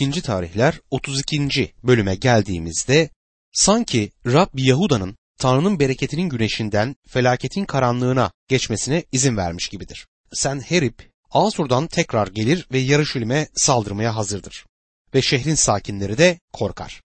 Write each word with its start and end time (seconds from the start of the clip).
2. 0.00 0.22
tarihler 0.22 0.80
32. 0.90 1.72
bölüme 1.82 2.14
geldiğimizde 2.14 3.10
sanki 3.52 4.12
Rab 4.26 4.48
Yahuda'nın 4.54 5.16
Tanrı'nın 5.38 5.80
bereketinin 5.80 6.28
güneşinden 6.28 6.96
felaketin 7.08 7.64
karanlığına 7.64 8.30
geçmesine 8.48 9.04
izin 9.12 9.36
vermiş 9.36 9.68
gibidir. 9.68 10.06
Sen 10.32 10.60
Herip, 10.60 11.10
Asur'dan 11.30 11.86
tekrar 11.86 12.26
gelir 12.26 12.66
ve 12.72 12.78
Yarışilim'e 12.78 13.48
saldırmaya 13.54 14.16
hazırdır. 14.16 14.66
Ve 15.14 15.22
şehrin 15.22 15.54
sakinleri 15.54 16.18
de 16.18 16.38
korkar. 16.52 17.02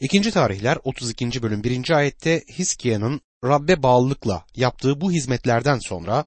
2. 0.00 0.30
tarihler 0.30 0.78
32. 0.84 1.42
bölüm 1.42 1.64
1. 1.64 1.90
ayette 1.90 2.44
Hiskia'nın 2.58 3.20
Rabbe 3.44 3.82
bağlılıkla 3.82 4.44
yaptığı 4.56 5.00
bu 5.00 5.12
hizmetlerden 5.12 5.78
sonra 5.78 6.24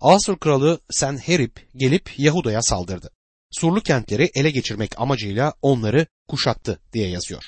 Asur 0.00 0.38
kralı 0.38 0.80
Senherip 0.90 1.68
gelip 1.76 2.18
Yahuda'ya 2.18 2.62
saldırdı. 2.62 3.10
Surlu 3.60 3.80
kentleri 3.80 4.30
ele 4.34 4.50
geçirmek 4.50 5.00
amacıyla 5.00 5.54
onları 5.62 6.06
kuşattı 6.28 6.80
diye 6.92 7.08
yazıyor. 7.08 7.44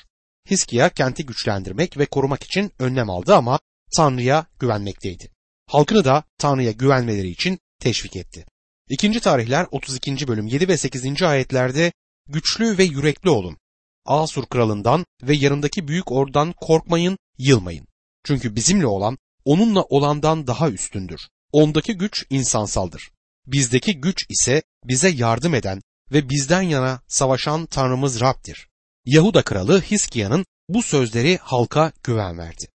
Hiskia 0.49 0.89
kenti 0.89 1.25
güçlendirmek 1.25 1.97
ve 1.97 2.05
korumak 2.05 2.43
için 2.43 2.71
önlem 2.79 3.09
aldı 3.09 3.35
ama 3.35 3.59
Tanrı'ya 3.95 4.45
güvenmekteydi. 4.59 5.31
Halkını 5.67 6.05
da 6.05 6.23
Tanrı'ya 6.37 6.71
güvenmeleri 6.71 7.29
için 7.29 7.59
teşvik 7.79 8.15
etti. 8.15 8.45
İkinci 8.89 9.19
tarihler 9.19 9.67
32. 9.71 10.27
bölüm 10.27 10.47
7 10.47 10.67
ve 10.67 10.77
8. 10.77 11.23
ayetlerde 11.23 11.91
güçlü 12.29 12.77
ve 12.77 12.83
yürekli 12.83 13.29
olun. 13.29 13.57
Asur 14.05 14.45
kralından 14.45 15.05
ve 15.23 15.35
yanındaki 15.35 15.87
büyük 15.87 16.11
ordudan 16.11 16.53
korkmayın, 16.53 17.17
yılmayın. 17.37 17.87
Çünkü 18.23 18.55
bizimle 18.55 18.87
olan 18.87 19.17
onunla 19.45 19.83
olandan 19.83 20.47
daha 20.47 20.69
üstündür. 20.69 21.21
Ondaki 21.51 21.93
güç 21.93 22.25
insansaldır. 22.29 23.11
Bizdeki 23.47 24.01
güç 24.01 24.25
ise 24.29 24.63
bize 24.83 25.09
yardım 25.09 25.53
eden 25.55 25.81
ve 26.11 26.29
bizden 26.29 26.61
yana 26.61 27.01
savaşan 27.07 27.65
Tanrımız 27.65 28.21
Rab'dir. 28.21 28.67
Yahuda 29.05 29.41
kralı 29.41 29.81
Hiskia'nın 29.81 30.45
bu 30.69 30.83
sözleri 30.83 31.37
halka 31.37 31.91
güven 32.03 32.37
verdi. 32.37 32.67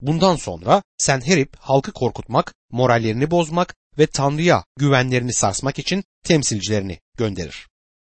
Bundan 0.00 0.36
sonra 0.36 0.82
Senherip 0.98 1.56
halkı 1.58 1.92
korkutmak, 1.92 2.54
morallerini 2.70 3.30
bozmak 3.30 3.74
ve 3.98 4.06
Tanrı'ya 4.06 4.64
güvenlerini 4.78 5.32
sarsmak 5.32 5.78
için 5.78 6.04
temsilcilerini 6.24 6.98
gönderir. 7.18 7.68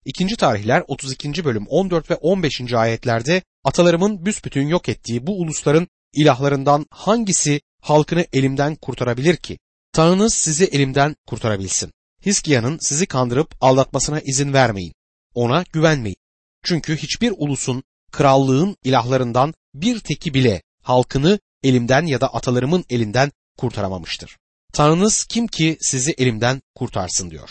İkinci 0.04 0.36
tarihler 0.36 0.84
32. 0.88 1.44
bölüm 1.44 1.66
14 1.66 2.10
ve 2.10 2.14
15. 2.14 2.72
ayetlerde 2.72 3.42
atalarımın 3.64 4.26
büsbütün 4.26 4.68
yok 4.68 4.88
ettiği 4.88 5.26
bu 5.26 5.40
ulusların 5.40 5.88
ilahlarından 6.12 6.86
hangisi 6.90 7.60
halkını 7.82 8.26
elimden 8.32 8.74
kurtarabilir 8.74 9.36
ki? 9.36 9.58
Tanrınız 9.92 10.34
sizi 10.34 10.64
elimden 10.64 11.16
kurtarabilsin. 11.26 11.92
Hiskia'nın 12.26 12.78
sizi 12.80 13.06
kandırıp 13.06 13.54
aldatmasına 13.60 14.20
izin 14.20 14.52
vermeyin. 14.52 14.94
Ona 15.34 15.64
güvenmeyin. 15.72 16.16
Çünkü 16.62 16.96
hiçbir 16.96 17.32
ulusun, 17.36 17.82
krallığın 18.12 18.76
ilahlarından 18.84 19.54
bir 19.74 20.00
teki 20.00 20.34
bile 20.34 20.62
halkını 20.82 21.38
elimden 21.62 22.06
ya 22.06 22.20
da 22.20 22.34
atalarımın 22.34 22.84
elinden 22.90 23.32
kurtaramamıştır. 23.58 24.36
Tanrınız 24.72 25.24
kim 25.24 25.46
ki 25.46 25.78
sizi 25.80 26.14
elimden 26.18 26.62
kurtarsın 26.74 27.30
diyor. 27.30 27.50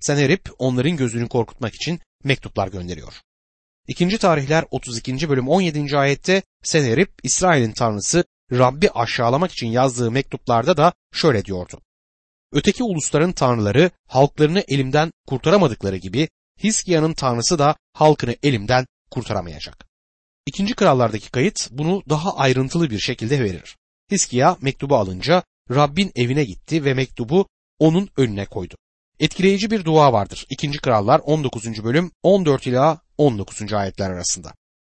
Senerip 0.00 0.50
onların 0.58 0.96
gözünü 0.96 1.28
korkutmak 1.28 1.74
için 1.74 2.00
mektuplar 2.24 2.68
gönderiyor. 2.68 3.14
İkinci 3.88 4.18
tarihler 4.18 4.64
32. 4.70 5.28
bölüm 5.28 5.48
17. 5.48 5.98
ayette 5.98 6.42
Senerip 6.62 7.12
İsrail'in 7.22 7.72
tanrısı 7.72 8.24
Rabbi 8.52 8.90
aşağılamak 8.90 9.52
için 9.52 9.66
yazdığı 9.66 10.10
mektuplarda 10.10 10.76
da 10.76 10.92
şöyle 11.12 11.44
diyordu. 11.44 11.80
Öteki 12.52 12.84
ulusların 12.84 13.32
tanrıları 13.32 13.90
halklarını 14.08 14.64
elimden 14.68 15.10
kurtaramadıkları 15.26 15.96
gibi 15.96 16.28
Hiskia'nın 16.62 17.12
tanrısı 17.12 17.58
da 17.58 17.76
halkını 17.92 18.36
elimden 18.42 18.86
kurtaramayacak. 19.10 19.86
İkinci 20.46 20.74
krallardaki 20.74 21.30
kayıt 21.30 21.68
bunu 21.70 22.02
daha 22.08 22.36
ayrıntılı 22.36 22.90
bir 22.90 22.98
şekilde 22.98 23.44
verir. 23.44 23.76
Hiskia 24.10 24.56
mektubu 24.60 24.96
alınca 24.96 25.42
Rabbin 25.70 26.12
evine 26.14 26.44
gitti 26.44 26.84
ve 26.84 26.94
mektubu 26.94 27.48
onun 27.78 28.08
önüne 28.16 28.46
koydu. 28.46 28.74
Etkileyici 29.20 29.70
bir 29.70 29.84
dua 29.84 30.12
vardır. 30.12 30.46
İkinci 30.50 30.78
Krallar 30.78 31.20
19. 31.24 31.84
bölüm 31.84 32.10
14 32.22 32.66
ila 32.66 33.00
19. 33.18 33.72
ayetler 33.72 34.10
arasında. 34.10 34.54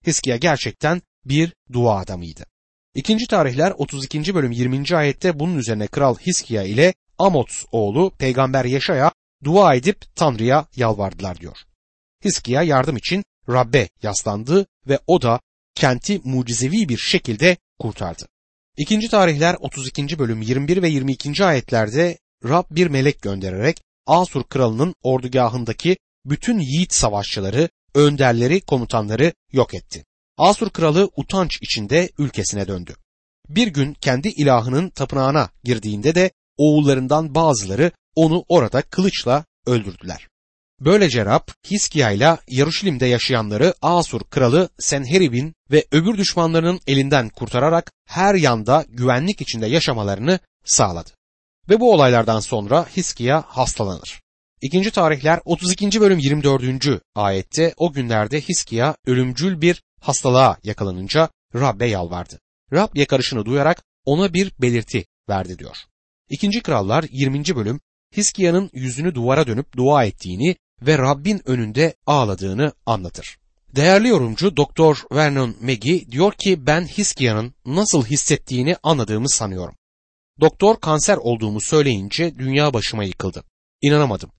Hiskia 0.07 0.37
gerçekten 0.37 1.03
bir 1.25 1.53
dua 1.73 1.97
adamıydı. 1.99 2.47
İkinci 2.95 3.27
tarihler 3.27 3.71
32. 3.71 4.35
bölüm 4.35 4.53
20. 4.53 4.97
ayette 4.97 5.39
bunun 5.39 5.59
üzerine 5.59 5.87
Kral 5.87 6.17
Hiskia 6.19 6.63
ile 6.63 6.95
Amot 7.19 7.65
oğlu 7.73 8.11
Peygamber 8.19 8.65
Yaşaya 8.65 9.13
dua 9.45 9.75
edip 9.75 10.17
Tanrı'ya 10.17 10.67
yalvardılar 10.77 11.41
diyor. 11.41 11.57
Hiskia 12.25 12.63
yardım 12.63 12.97
için 12.97 13.25
Rabbe 13.49 13.89
yaslandı 14.03 14.67
ve 14.89 14.99
o 15.07 15.23
da 15.23 15.41
kenti 15.75 16.21
mucizevi 16.25 16.89
bir 16.89 16.99
şekilde 16.99 17.57
kurtardı. 17.79 18.27
İkinci 18.77 19.09
tarihler 19.09 19.57
32. 19.61 20.19
bölüm 20.19 20.43
21 20.43 20.83
ve 20.83 20.89
22. 20.89 21.45
ayetlerde 21.45 22.19
Rab 22.45 22.65
bir 22.71 22.87
melek 22.87 23.23
göndererek 23.23 23.81
Asur 24.07 24.45
kralının 24.45 24.95
ordugahındaki 25.03 25.97
bütün 26.25 26.59
yiğit 26.59 26.95
savaşçıları, 26.95 27.69
önderleri, 27.95 28.61
komutanları 28.61 29.33
yok 29.53 29.75
etti. 29.75 30.05
Asur 30.39 30.71
kralı 30.71 31.11
utanç 31.17 31.59
içinde 31.63 32.11
ülkesine 32.19 32.69
döndü. 32.69 32.97
Bir 33.49 33.67
gün 33.67 33.95
kendi 33.95 34.29
ilahının 34.29 34.91
tapınağına 34.91 35.51
girdiğinde 35.65 36.15
de 36.15 36.31
oğullarından 36.57 37.35
bazıları 37.35 37.93
onu 38.15 38.45
orada 38.49 38.83
kılıçla 38.83 39.45
öldürdüler. 39.67 40.29
Böylece 40.81 41.25
Rab 41.25 41.49
Hiskia 41.71 42.11
ile 42.11 42.37
Yaruşilim'de 42.49 43.07
yaşayanları 43.07 43.75
Asur 43.83 44.21
kralı 44.21 44.69
Senherib'in 44.79 45.55
ve 45.71 45.85
öbür 45.93 46.17
düşmanlarının 46.19 46.81
elinden 46.87 47.29
kurtararak 47.29 47.93
her 48.07 48.35
yanda 48.35 48.85
güvenlik 48.89 49.41
içinde 49.41 49.67
yaşamalarını 49.67 50.39
sağladı. 50.65 51.11
Ve 51.69 51.81
bu 51.81 51.93
olaylardan 51.93 52.41
sonra 52.41 52.87
Hiskia 52.97 53.43
hastalanır. 53.43 54.21
İkinci 54.61 54.91
tarihler 54.91 55.41
32. 55.45 56.01
bölüm 56.01 56.19
24. 56.19 57.03
ayette 57.15 57.75
o 57.77 57.93
günlerde 57.93 58.41
Hiskia 58.41 58.95
ölümcül 59.07 59.61
bir 59.61 59.83
hastalığa 60.01 60.57
yakalanınca 60.63 61.29
Rab'be 61.55 61.87
yalvardı. 61.87 62.41
Rab 62.73 62.97
yakarışını 62.97 63.45
duyarak 63.45 63.83
ona 64.05 64.35
bir 64.35 64.53
belirti 64.61 65.05
verdi 65.29 65.59
diyor. 65.59 65.77
İkinci 66.31 66.63
Krallar 66.63 67.05
20. 67.11 67.45
bölüm 67.57 67.81
Hiskia'nın 68.17 68.71
yüzünü 68.73 69.15
duvara 69.15 69.47
dönüp 69.47 69.77
dua 69.77 70.05
ettiğini 70.05 70.57
ve 70.83 70.99
Rabbin 70.99 71.43
önünde 71.45 71.95
ağladığını 72.07 72.73
anlatır. 72.87 73.39
Değerli 73.77 74.09
yorumcu 74.09 74.57
Doktor 74.57 75.03
Vernon 75.13 75.57
Megi 75.61 76.11
diyor 76.11 76.33
ki 76.33 76.67
ben 76.67 76.87
Hiskia'nın 76.87 77.55
nasıl 77.67 78.05
hissettiğini 78.05 78.77
anladığımı 78.83 79.29
sanıyorum. 79.29 79.75
Doktor 80.41 80.81
kanser 80.81 81.17
olduğumu 81.17 81.61
söyleyince 81.61 82.39
dünya 82.39 82.75
başıma 82.75 83.05
yıkıldı. 83.05 83.45
İnanamadım. 83.83 84.31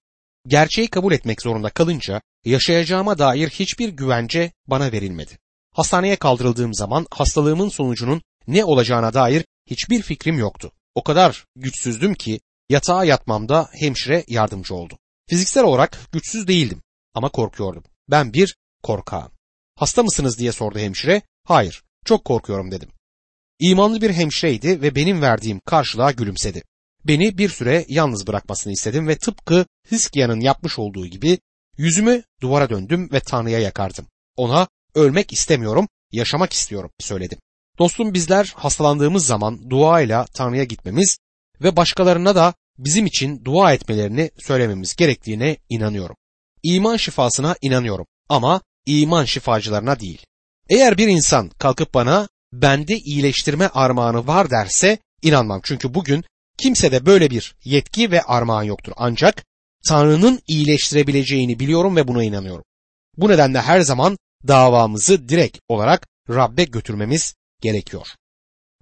Gerçeği 0.47 0.87
kabul 0.87 1.13
etmek 1.13 1.41
zorunda 1.41 1.69
kalınca 1.69 2.21
yaşayacağıma 2.45 3.17
dair 3.17 3.49
hiçbir 3.49 3.89
güvence 3.89 4.51
bana 4.67 4.91
verilmedi. 4.91 5.37
Hastaneye 5.71 6.15
kaldırıldığım 6.15 6.73
zaman 6.73 7.05
hastalığımın 7.11 7.69
sonucunun 7.69 8.21
ne 8.47 8.65
olacağına 8.65 9.13
dair 9.13 9.45
hiçbir 9.65 10.01
fikrim 10.01 10.37
yoktu. 10.37 10.71
O 10.97 11.03
kadar 11.03 11.45
güçsüzdüm 11.55 12.13
ki 12.13 12.39
yatağa 12.69 13.05
yatmamda 13.05 13.69
hemşire 13.71 14.23
yardımcı 14.27 14.75
oldu. 14.75 14.97
Fiziksel 15.29 15.63
olarak 15.63 15.99
güçsüz 16.11 16.47
değildim 16.47 16.81
ama 17.13 17.29
korkuyordum. 17.29 17.83
Ben 18.09 18.33
bir 18.33 18.57
korkağım. 18.83 19.31
Hasta 19.75 20.03
mısınız 20.03 20.39
diye 20.39 20.51
sordu 20.51 20.79
hemşire. 20.79 21.21
Hayır, 21.43 21.83
çok 22.05 22.25
korkuyorum 22.25 22.71
dedim. 22.71 22.89
İmanlı 23.59 24.01
bir 24.01 24.13
hemşireydi 24.13 24.81
ve 24.81 24.95
benim 24.95 25.21
verdiğim 25.21 25.59
karşılığa 25.65 26.11
gülümsedi. 26.11 26.63
Beni 27.05 27.37
bir 27.37 27.49
süre 27.49 27.85
yalnız 27.87 28.27
bırakmasını 28.27 28.73
istedim 28.73 29.07
ve 29.07 29.17
tıpkı 29.17 29.65
Hiskia'nın 29.91 30.39
yapmış 30.39 30.79
olduğu 30.79 31.07
gibi 31.07 31.39
yüzümü 31.77 32.23
duvara 32.41 32.69
döndüm 32.69 33.09
ve 33.11 33.19
Tanrı'ya 33.19 33.59
yakardım. 33.59 34.07
Ona 34.35 34.67
ölmek 34.95 35.33
istemiyorum, 35.33 35.87
yaşamak 36.11 36.53
istiyorum 36.53 36.91
söyledim. 36.99 37.39
Dostum 37.79 38.13
bizler 38.13 38.53
hastalandığımız 38.55 39.25
zaman 39.25 39.69
duayla 39.69 40.25
Tanrı'ya 40.25 40.63
gitmemiz 40.63 41.17
ve 41.61 41.75
başkalarına 41.75 42.35
da 42.35 42.53
bizim 42.77 43.05
için 43.05 43.45
dua 43.45 43.73
etmelerini 43.73 44.31
söylememiz 44.39 44.95
gerektiğine 44.95 45.57
inanıyorum. 45.69 46.15
İman 46.63 46.97
şifasına 46.97 47.55
inanıyorum 47.61 48.05
ama 48.29 48.61
iman 48.85 49.25
şifacılarına 49.25 49.99
değil. 49.99 50.25
Eğer 50.69 50.97
bir 50.97 51.07
insan 51.07 51.49
kalkıp 51.49 51.93
bana 51.93 52.27
bende 52.53 52.97
iyileştirme 52.97 53.67
armağanı 53.67 54.27
var 54.27 54.49
derse 54.49 54.97
inanmam. 55.21 55.61
Çünkü 55.63 55.93
bugün 55.93 56.23
kimsede 56.57 57.05
böyle 57.05 57.29
bir 57.29 57.55
yetki 57.63 58.11
ve 58.11 58.21
armağan 58.21 58.63
yoktur. 58.63 58.93
Ancak 58.95 59.45
Tanrı'nın 59.87 60.39
iyileştirebileceğini 60.47 61.59
biliyorum 61.59 61.95
ve 61.95 62.07
buna 62.07 62.23
inanıyorum. 62.23 62.63
Bu 63.17 63.29
nedenle 63.29 63.61
her 63.61 63.79
zaman 63.79 64.17
davamızı 64.47 65.29
direkt 65.29 65.57
olarak 65.67 66.07
Rab'be 66.29 66.63
götürmemiz 66.63 67.35
gerekiyor. 67.61 68.07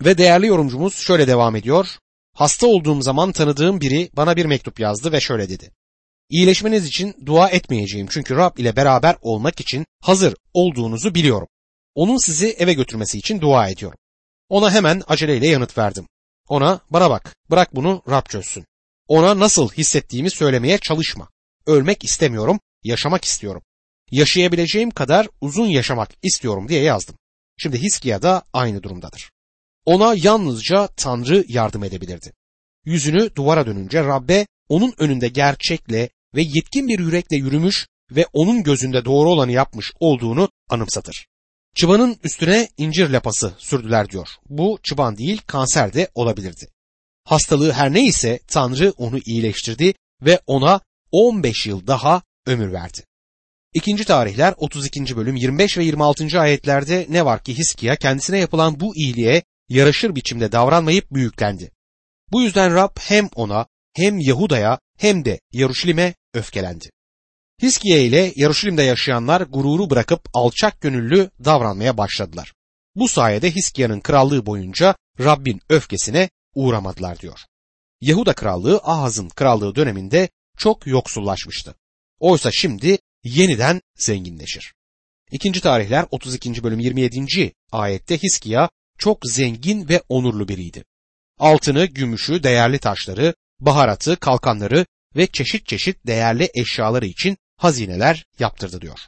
Ve 0.01 0.17
değerli 0.17 0.47
yorumcumuz 0.47 0.95
şöyle 0.95 1.27
devam 1.27 1.55
ediyor. 1.55 1.87
Hasta 2.33 2.67
olduğum 2.67 3.01
zaman 3.01 3.31
tanıdığım 3.31 3.81
biri 3.81 4.09
bana 4.13 4.35
bir 4.35 4.45
mektup 4.45 4.79
yazdı 4.79 5.11
ve 5.11 5.21
şöyle 5.21 5.49
dedi. 5.49 5.71
İyileşmeniz 6.29 6.85
için 6.85 7.15
dua 7.25 7.49
etmeyeceğim 7.49 8.07
çünkü 8.09 8.35
Rab 8.35 8.57
ile 8.57 8.75
beraber 8.75 9.15
olmak 9.21 9.59
için 9.59 9.85
hazır 10.01 10.35
olduğunuzu 10.53 11.15
biliyorum. 11.15 11.47
Onun 11.95 12.17
sizi 12.17 12.47
eve 12.47 12.73
götürmesi 12.73 13.17
için 13.17 13.41
dua 13.41 13.69
ediyorum. 13.69 13.97
Ona 14.49 14.71
hemen 14.71 15.01
aceleyle 15.07 15.47
yanıt 15.47 15.77
verdim. 15.77 16.07
Ona 16.49 16.81
bana 16.89 17.09
bak 17.09 17.35
bırak 17.51 17.75
bunu 17.75 18.03
Rab 18.09 18.25
çözsün. 18.29 18.65
Ona 19.07 19.39
nasıl 19.39 19.69
hissettiğimi 19.69 20.31
söylemeye 20.31 20.77
çalışma. 20.77 21.29
Ölmek 21.65 22.03
istemiyorum, 22.03 22.59
yaşamak 22.83 23.25
istiyorum. 23.25 23.61
Yaşayabileceğim 24.11 24.91
kadar 24.91 25.27
uzun 25.41 25.67
yaşamak 25.67 26.09
istiyorum 26.23 26.67
diye 26.67 26.81
yazdım. 26.81 27.15
Şimdi 27.57 27.81
Hiskiya 27.81 28.21
da 28.21 28.43
aynı 28.53 28.83
durumdadır. 28.83 29.31
Ona 29.85 30.13
yalnızca 30.17 30.87
Tanrı 30.87 31.45
yardım 31.47 31.83
edebilirdi. 31.83 32.33
Yüzünü 32.85 33.35
duvara 33.35 33.65
dönünce 33.65 34.03
Rabbe 34.03 34.47
onun 34.69 34.93
önünde 34.97 35.27
gerçekle 35.27 36.09
ve 36.35 36.41
yetkin 36.41 36.87
bir 36.87 36.99
yürekle 36.99 37.37
yürümüş 37.37 37.87
ve 38.11 38.25
onun 38.33 38.63
gözünde 38.63 39.05
doğru 39.05 39.29
olanı 39.29 39.51
yapmış 39.51 39.91
olduğunu 39.99 40.49
anımsatır. 40.69 41.27
Çıbanın 41.75 42.17
üstüne 42.23 42.69
incir 42.77 43.09
lapası 43.09 43.53
sürdüler 43.57 44.09
diyor. 44.09 44.27
Bu 44.49 44.79
çıban 44.83 45.17
değil 45.17 45.41
kanser 45.47 45.93
de 45.93 46.09
olabilirdi. 46.15 46.67
Hastalığı 47.23 47.71
her 47.71 47.93
neyse 47.93 48.39
Tanrı 48.47 48.93
onu 48.97 49.19
iyileştirdi 49.25 49.93
ve 50.21 50.39
ona 50.47 50.81
15 51.11 51.67
yıl 51.67 51.87
daha 51.87 52.21
ömür 52.45 52.73
verdi. 52.73 53.01
İkinci 53.75 54.05
tarihler 54.05 54.53
32. 54.57 55.17
bölüm 55.17 55.35
25 55.35 55.77
ve 55.77 55.83
26. 55.83 56.39
ayetlerde 56.39 57.05
ne 57.09 57.25
var 57.25 57.43
ki 57.43 57.57
Hiskiya 57.57 57.95
kendisine 57.95 58.39
yapılan 58.39 58.79
bu 58.79 58.95
iyiliğe 58.95 59.43
yaraşır 59.69 60.15
biçimde 60.15 60.51
davranmayıp 60.51 61.11
büyüklendi. 61.11 61.71
Bu 62.31 62.41
yüzden 62.41 62.75
Rab 62.75 62.97
hem 62.99 63.29
ona 63.35 63.65
hem 63.93 64.19
Yahuda'ya 64.19 64.79
hem 64.97 65.25
de 65.25 65.39
Yaruşilim'e 65.51 66.13
öfkelendi. 66.33 66.89
Hiskiye 67.61 68.05
ile 68.05 68.33
Yaruşilim'de 68.35 68.83
yaşayanlar 68.83 69.41
gururu 69.41 69.89
bırakıp 69.89 70.21
alçak 70.33 70.81
gönüllü 70.81 71.29
davranmaya 71.45 71.97
başladılar. 71.97 72.53
Bu 72.95 73.07
sayede 73.07 73.51
Hiskia'nın 73.55 73.99
krallığı 73.99 74.45
boyunca 74.45 74.95
Rabbin 75.19 75.61
öfkesine 75.69 76.29
uğramadılar 76.53 77.19
diyor. 77.19 77.39
Yahuda 78.01 78.33
krallığı 78.33 78.81
Ahaz'ın 78.83 79.29
krallığı 79.29 79.75
döneminde 79.75 80.29
çok 80.57 80.87
yoksullaşmıştı. 80.87 81.75
Oysa 82.19 82.49
şimdi 82.53 82.97
yeniden 83.25 83.81
zenginleşir. 83.97 84.73
İkinci 85.31 85.61
tarihler 85.61 86.05
32. 86.11 86.63
bölüm 86.63 86.79
27. 86.79 87.51
ayette 87.71 88.17
Hiskiya 88.17 88.69
çok 88.97 89.17
zengin 89.25 89.89
ve 89.89 90.01
onurlu 90.09 90.47
biriydi. 90.47 90.83
Altını, 91.39 91.85
gümüşü, 91.85 92.43
değerli 92.43 92.79
taşları, 92.79 93.33
baharatı, 93.59 94.15
kalkanları 94.15 94.85
ve 95.15 95.27
çeşit 95.27 95.67
çeşit 95.67 96.07
değerli 96.07 96.49
eşyaları 96.55 97.05
için 97.05 97.37
hazineler 97.57 98.25
yaptırdı 98.39 98.81
diyor. 98.81 98.99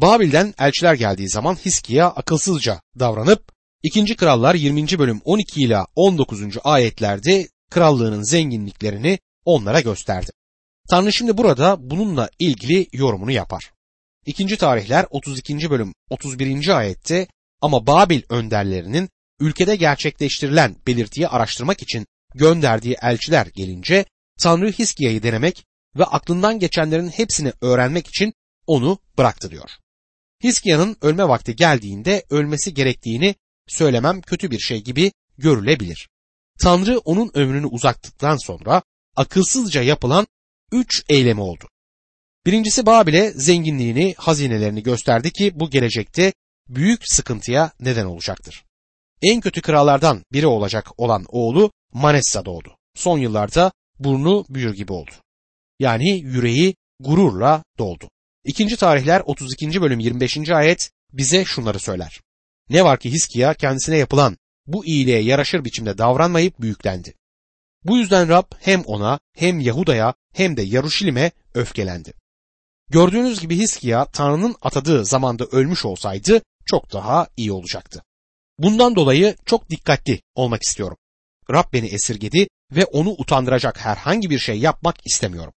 Babil'den 0.00 0.54
elçiler 0.58 0.94
geldiği 0.94 1.28
zaman 1.28 1.54
Hiskiya 1.54 2.06
akılsızca 2.06 2.80
davranıp 2.98 3.52
2. 3.82 4.16
Krallar 4.16 4.54
20. 4.54 4.98
bölüm 4.98 5.20
12 5.24 5.60
ile 5.60 5.78
19. 5.96 6.40
ayetlerde 6.64 7.48
krallığının 7.70 8.22
zenginliklerini 8.22 9.18
onlara 9.44 9.80
gösterdi. 9.80 10.30
Tanrı 10.90 11.12
şimdi 11.12 11.38
burada 11.38 11.90
bununla 11.90 12.30
ilgili 12.38 12.86
yorumunu 12.92 13.30
yapar. 13.30 13.72
2. 14.26 14.56
tarihler 14.56 15.06
32. 15.10 15.70
bölüm 15.70 15.94
31. 16.10 16.78
ayette 16.78 17.26
ama 17.60 17.86
Babil 17.86 18.22
önderlerinin 18.28 19.08
ülkede 19.40 19.76
gerçekleştirilen 19.76 20.76
belirtiyi 20.86 21.28
araştırmak 21.28 21.82
için 21.82 22.06
gönderdiği 22.34 22.96
elçiler 23.02 23.46
gelince 23.46 24.04
Tanrı 24.38 24.72
Hiskia'yı 24.72 25.22
denemek 25.22 25.64
ve 25.96 26.04
aklından 26.04 26.58
geçenlerin 26.58 27.08
hepsini 27.08 27.52
öğrenmek 27.60 28.06
için 28.06 28.32
onu 28.66 28.98
bıraktı 29.18 29.50
diyor. 29.50 29.70
Hiskia'nın 30.44 30.96
ölme 31.02 31.28
vakti 31.28 31.56
geldiğinde 31.56 32.24
ölmesi 32.30 32.74
gerektiğini 32.74 33.34
söylemem 33.68 34.20
kötü 34.20 34.50
bir 34.50 34.58
şey 34.58 34.84
gibi 34.84 35.12
görülebilir. 35.38 36.08
Tanrı 36.60 36.98
onun 36.98 37.30
ömrünü 37.34 37.66
uzattıktan 37.66 38.36
sonra 38.36 38.82
akılsızca 39.16 39.82
yapılan 39.82 40.26
üç 40.72 41.04
eylemi 41.08 41.40
oldu. 41.40 41.68
Birincisi 42.46 42.86
Babil'e 42.86 43.30
zenginliğini, 43.30 44.14
hazinelerini 44.18 44.82
gösterdi 44.82 45.32
ki 45.32 45.52
bu 45.54 45.70
gelecekte 45.70 46.32
büyük 46.68 47.00
sıkıntıya 47.04 47.72
neden 47.80 48.04
olacaktır. 48.04 48.64
En 49.22 49.40
kötü 49.40 49.60
krallardan 49.62 50.24
biri 50.32 50.46
olacak 50.46 50.88
olan 50.96 51.24
oğlu 51.28 51.72
Manessa 51.92 52.44
doğdu. 52.44 52.76
Son 52.94 53.18
yıllarda 53.18 53.72
burnu 53.98 54.44
büyür 54.48 54.74
gibi 54.74 54.92
oldu. 54.92 55.10
Yani 55.78 56.20
yüreği 56.20 56.74
gururla 57.00 57.64
doldu. 57.78 58.10
İkinci 58.44 58.76
tarihler 58.76 59.22
32. 59.24 59.82
bölüm 59.82 60.00
25. 60.00 60.50
ayet 60.50 60.90
bize 61.12 61.44
şunları 61.44 61.78
söyler. 61.78 62.20
Ne 62.70 62.84
var 62.84 62.98
ki 62.98 63.12
Hiskiya 63.12 63.54
kendisine 63.54 63.96
yapılan 63.96 64.36
bu 64.66 64.86
iyiliğe 64.86 65.22
yaraşır 65.22 65.64
biçimde 65.64 65.98
davranmayıp 65.98 66.60
büyüklendi. 66.60 67.14
Bu 67.84 67.96
yüzden 67.96 68.28
Rab 68.28 68.44
hem 68.60 68.82
ona 68.82 69.20
hem 69.32 69.60
Yahuda'ya 69.60 70.14
hem 70.32 70.56
de 70.56 70.62
Yaruşilim'e 70.62 71.30
öfkelendi. 71.54 72.12
Gördüğünüz 72.90 73.40
gibi 73.40 73.58
Hiskiya 73.58 74.04
Tanrı'nın 74.04 74.56
atadığı 74.62 75.04
zamanda 75.04 75.44
ölmüş 75.44 75.84
olsaydı 75.84 76.42
çok 76.66 76.92
daha 76.92 77.28
iyi 77.36 77.52
olacaktı. 77.52 78.02
Bundan 78.58 78.96
dolayı 78.96 79.36
çok 79.46 79.70
dikkatli 79.70 80.22
olmak 80.34 80.62
istiyorum. 80.62 80.96
Rab 81.50 81.72
beni 81.72 81.86
esirgedi 81.86 82.48
ve 82.72 82.84
onu 82.84 83.10
utandıracak 83.10 83.80
herhangi 83.80 84.30
bir 84.30 84.38
şey 84.38 84.58
yapmak 84.58 84.96
istemiyorum. 85.06 85.52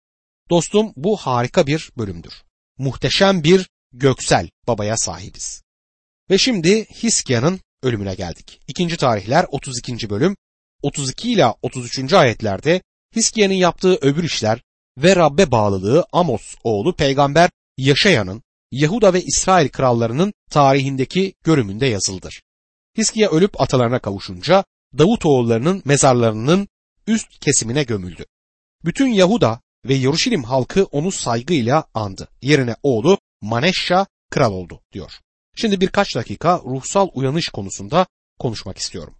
Dostum 0.50 0.92
bu 0.96 1.16
harika 1.16 1.66
bir 1.66 1.90
bölümdür. 1.98 2.42
Muhteşem 2.78 3.44
bir 3.44 3.68
göksel 3.92 4.48
babaya 4.66 4.96
sahibiz. 4.96 5.62
Ve 6.30 6.38
şimdi 6.38 6.84
Hiskia'nın 6.84 7.60
ölümüne 7.82 8.14
geldik. 8.14 8.60
İkinci 8.68 8.96
tarihler 8.96 9.46
32. 9.48 10.10
bölüm 10.10 10.36
32 10.82 11.32
ile 11.32 11.46
33. 11.62 12.12
ayetlerde 12.12 12.82
Hiskia'nın 13.16 13.54
yaptığı 13.54 13.94
öbür 13.94 14.24
işler 14.24 14.62
ve 14.98 15.16
Rabbe 15.16 15.50
bağlılığı 15.50 16.04
Amos 16.12 16.54
oğlu 16.64 16.96
peygamber 16.96 17.50
Yaşayan'ın 17.78 18.42
Yahuda 18.72 19.14
ve 19.14 19.22
İsrail 19.22 19.68
krallarının 19.68 20.32
tarihindeki 20.50 21.34
görümünde 21.44 21.86
yazıldır. 21.86 22.42
Hiskiya 22.98 23.30
ölüp 23.30 23.60
atalarına 23.60 23.98
kavuşunca 23.98 24.64
Davut 24.98 25.26
oğullarının 25.26 25.82
mezarlarının 25.84 26.68
üst 27.06 27.38
kesimine 27.38 27.82
gömüldü. 27.82 28.24
Bütün 28.84 29.06
Yahuda 29.06 29.60
ve 29.86 29.94
Yeruşalim 29.94 30.44
halkı 30.44 30.84
onu 30.84 31.12
saygıyla 31.12 31.84
andı. 31.94 32.28
Yerine 32.42 32.76
oğlu 32.82 33.18
Maneşşa 33.40 34.06
kral 34.30 34.52
oldu 34.52 34.80
diyor. 34.92 35.12
Şimdi 35.56 35.80
birkaç 35.80 36.16
dakika 36.16 36.58
ruhsal 36.64 37.08
uyanış 37.14 37.48
konusunda 37.48 38.06
konuşmak 38.38 38.78
istiyorum. 38.78 39.14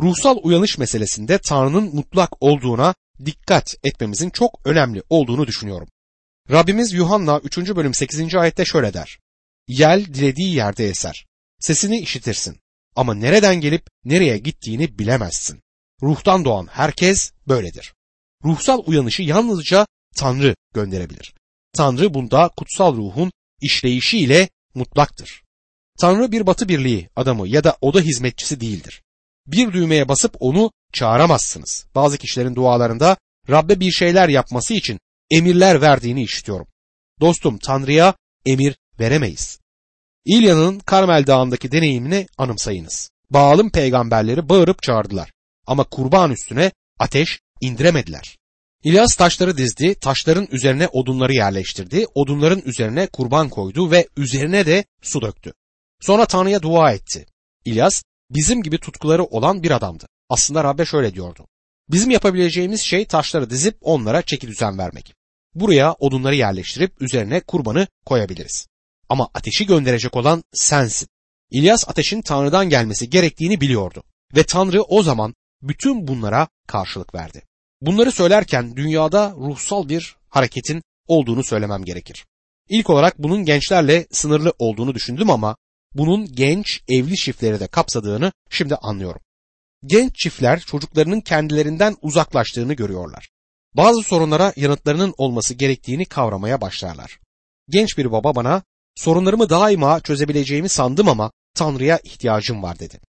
Ruhsal 0.00 0.36
uyanış 0.42 0.78
meselesinde 0.78 1.38
Tanrı'nın 1.38 1.94
mutlak 1.94 2.42
olduğuna 2.42 2.94
dikkat 3.24 3.74
etmemizin 3.84 4.30
çok 4.30 4.60
önemli 4.64 5.02
olduğunu 5.10 5.46
düşünüyorum. 5.46 5.88
Rabbimiz 6.50 6.92
Yuhanna 6.92 7.38
3. 7.38 7.58
bölüm 7.58 7.94
8. 7.94 8.34
ayette 8.34 8.64
şöyle 8.64 8.94
der. 8.94 9.18
Yel 9.68 10.04
dilediği 10.04 10.54
yerde 10.54 10.88
eser. 10.88 11.26
Sesini 11.60 11.98
işitirsin. 12.00 12.60
Ama 12.96 13.14
nereden 13.14 13.60
gelip 13.60 13.86
nereye 14.04 14.38
gittiğini 14.38 14.98
bilemezsin. 14.98 15.60
Ruhtan 16.02 16.44
doğan 16.44 16.66
herkes 16.66 17.32
böyledir. 17.48 17.94
Ruhsal 18.44 18.82
uyanışı 18.86 19.22
yalnızca 19.22 19.86
Tanrı 20.16 20.54
gönderebilir. 20.74 21.34
Tanrı 21.72 22.14
bunda 22.14 22.50
kutsal 22.56 22.96
ruhun 22.96 23.32
işleyişiyle 23.60 24.48
mutlaktır. 24.74 25.42
Tanrı 26.00 26.32
bir 26.32 26.46
batı 26.46 26.68
birliği 26.68 27.08
adamı 27.16 27.48
ya 27.48 27.64
da 27.64 27.76
oda 27.80 28.00
hizmetçisi 28.00 28.60
değildir. 28.60 29.02
Bir 29.52 29.72
düğmeye 29.72 30.08
basıp 30.08 30.36
onu 30.40 30.70
çağıramazsınız. 30.92 31.86
Bazı 31.94 32.18
kişilerin 32.18 32.54
dualarında 32.54 33.16
Rabbe 33.50 33.80
bir 33.80 33.90
şeyler 33.90 34.28
yapması 34.28 34.74
için 34.74 35.00
emirler 35.30 35.80
verdiğini 35.80 36.22
işitiyorum. 36.22 36.66
Dostum 37.20 37.58
Tanrı'ya 37.58 38.14
emir 38.46 38.76
veremeyiz. 39.00 39.60
İlya'nın 40.24 40.78
Karmel 40.78 41.26
Dağı'ndaki 41.26 41.72
deneyimini 41.72 42.26
anımsayınız. 42.38 43.10
Baal'ın 43.30 43.70
peygamberleri 43.70 44.48
bağırıp 44.48 44.82
çağırdılar 44.82 45.32
ama 45.66 45.84
kurban 45.84 46.30
üstüne 46.30 46.72
ateş 46.98 47.40
indiremediler. 47.60 48.36
İlyas 48.84 49.16
taşları 49.16 49.56
dizdi, 49.56 49.94
taşların 49.94 50.48
üzerine 50.50 50.88
odunları 50.88 51.32
yerleştirdi, 51.32 52.06
odunların 52.14 52.62
üzerine 52.64 53.06
kurban 53.06 53.48
koydu 53.48 53.90
ve 53.90 54.08
üzerine 54.16 54.66
de 54.66 54.84
su 55.02 55.22
döktü. 55.22 55.52
Sonra 56.00 56.26
Tanrı'ya 56.26 56.62
dua 56.62 56.92
etti. 56.92 57.26
İlyas 57.64 58.02
bizim 58.30 58.62
gibi 58.62 58.78
tutkuları 58.78 59.24
olan 59.24 59.62
bir 59.62 59.70
adamdı. 59.70 60.06
Aslında 60.28 60.64
Rabbe 60.64 60.84
şöyle 60.84 61.14
diyordu. 61.14 61.46
Bizim 61.90 62.10
yapabileceğimiz 62.10 62.80
şey 62.80 63.04
taşları 63.04 63.50
dizip 63.50 63.76
onlara 63.80 64.22
çeki 64.22 64.46
düzen 64.48 64.78
vermek. 64.78 65.14
Buraya 65.54 65.92
odunları 65.92 66.34
yerleştirip 66.34 67.02
üzerine 67.02 67.40
kurbanı 67.40 67.86
koyabiliriz. 68.06 68.66
Ama 69.08 69.28
ateşi 69.34 69.66
gönderecek 69.66 70.16
olan 70.16 70.44
sensin. 70.52 71.08
İlyas 71.50 71.88
ateşin 71.88 72.22
Tanrı'dan 72.22 72.68
gelmesi 72.68 73.10
gerektiğini 73.10 73.60
biliyordu. 73.60 74.02
Ve 74.36 74.44
Tanrı 74.44 74.82
o 74.82 75.02
zaman 75.02 75.34
bütün 75.62 76.08
bunlara 76.08 76.48
karşılık 76.66 77.14
verdi. 77.14 77.42
Bunları 77.80 78.12
söylerken 78.12 78.76
dünyada 78.76 79.34
ruhsal 79.38 79.88
bir 79.88 80.16
hareketin 80.28 80.82
olduğunu 81.06 81.44
söylemem 81.44 81.84
gerekir. 81.84 82.26
İlk 82.68 82.90
olarak 82.90 83.18
bunun 83.18 83.44
gençlerle 83.44 84.06
sınırlı 84.10 84.52
olduğunu 84.58 84.94
düşündüm 84.94 85.30
ama 85.30 85.56
bunun 85.94 86.32
genç 86.32 86.80
evli 86.88 87.16
çiftleri 87.16 87.60
de 87.60 87.66
kapsadığını 87.66 88.32
şimdi 88.50 88.74
anlıyorum. 88.74 89.20
Genç 89.84 90.16
çiftler 90.16 90.60
çocuklarının 90.60 91.20
kendilerinden 91.20 91.96
uzaklaştığını 92.02 92.74
görüyorlar. 92.74 93.28
Bazı 93.74 94.02
sorunlara 94.02 94.52
yanıtlarının 94.56 95.14
olması 95.18 95.54
gerektiğini 95.54 96.04
kavramaya 96.04 96.60
başlarlar. 96.60 97.18
Genç 97.68 97.98
bir 97.98 98.12
baba 98.12 98.34
bana 98.34 98.62
sorunlarımı 98.94 99.50
daima 99.50 100.00
çözebileceğimi 100.00 100.68
sandım 100.68 101.08
ama 101.08 101.30
Tanrı'ya 101.54 101.98
ihtiyacım 101.98 102.62
var 102.62 102.78
dedi. 102.78 103.00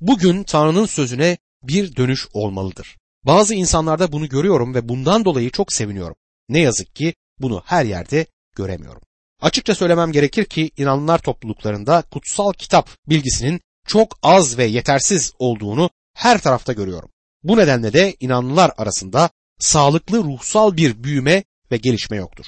Bugün 0.00 0.44
Tanrı'nın 0.44 0.86
sözüne 0.86 1.38
bir 1.62 1.96
dönüş 1.96 2.28
olmalıdır. 2.32 2.96
Bazı 3.24 3.54
insanlarda 3.54 4.12
bunu 4.12 4.28
görüyorum 4.28 4.74
ve 4.74 4.88
bundan 4.88 5.24
dolayı 5.24 5.50
çok 5.50 5.72
seviniyorum. 5.72 6.16
Ne 6.48 6.60
yazık 6.60 6.94
ki 6.94 7.14
bunu 7.38 7.62
her 7.64 7.84
yerde 7.84 8.26
göremiyorum. 8.56 9.02
Açıkça 9.42 9.74
söylemem 9.74 10.12
gerekir 10.12 10.44
ki 10.44 10.70
inanlılar 10.76 11.18
topluluklarında 11.18 12.02
kutsal 12.10 12.52
kitap 12.52 12.90
bilgisinin 13.08 13.60
çok 13.86 14.18
az 14.22 14.58
ve 14.58 14.64
yetersiz 14.64 15.32
olduğunu 15.38 15.90
her 16.14 16.40
tarafta 16.40 16.72
görüyorum. 16.72 17.10
Bu 17.42 17.56
nedenle 17.56 17.92
de 17.92 18.16
inanlılar 18.20 18.72
arasında 18.76 19.30
sağlıklı 19.58 20.24
ruhsal 20.24 20.76
bir 20.76 21.04
büyüme 21.04 21.44
ve 21.72 21.76
gelişme 21.76 22.16
yoktur. 22.16 22.44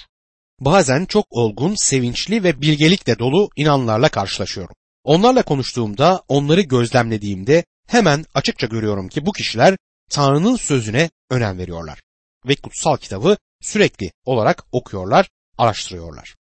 Bazen 0.61 1.05
çok 1.05 1.27
olgun, 1.31 1.75
sevinçli 1.75 2.45
ve 2.45 2.61
bilgelikle 2.61 3.19
dolu 3.19 3.51
inanlarla 3.57 4.09
karşılaşıyorum. 4.09 4.75
Onlarla 5.05 5.43
konuştuğumda, 5.43 6.23
onları 6.29 6.61
gözlemlediğimde 6.61 7.65
hemen 7.87 8.25
açıkça 8.35 8.67
görüyorum 8.67 9.09
ki 9.09 9.27
bu 9.27 9.33
kişiler 9.33 9.77
Tanrı'nın 10.11 10.57
sözüne 10.57 11.11
önem 11.31 11.59
veriyorlar 11.59 12.01
ve 12.49 12.57
kutsal 12.57 12.97
kitabı 12.97 13.37
sürekli 13.61 14.13
olarak 14.25 14.65
okuyorlar, 14.73 15.31
araştırıyorlar. 15.59 16.40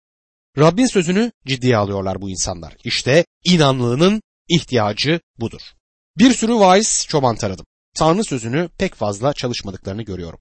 Rabbin 0.58 0.86
sözünü 0.86 1.32
ciddiye 1.46 1.78
alıyorlar 1.78 2.22
bu 2.22 2.30
insanlar. 2.30 2.76
İşte 2.84 3.26
inanlığının 3.44 4.22
ihtiyacı 4.50 5.20
budur. 5.40 5.62
Bir 6.18 6.34
sürü 6.34 6.56
vaiz 6.56 7.06
çoban 7.10 7.36
taradım. 7.36 7.66
Tanrı 7.96 8.24
sözünü 8.24 8.70
pek 8.78 8.96
fazla 8.96 9.34
çalışmadıklarını 9.34 10.02
görüyorum. 10.02 10.40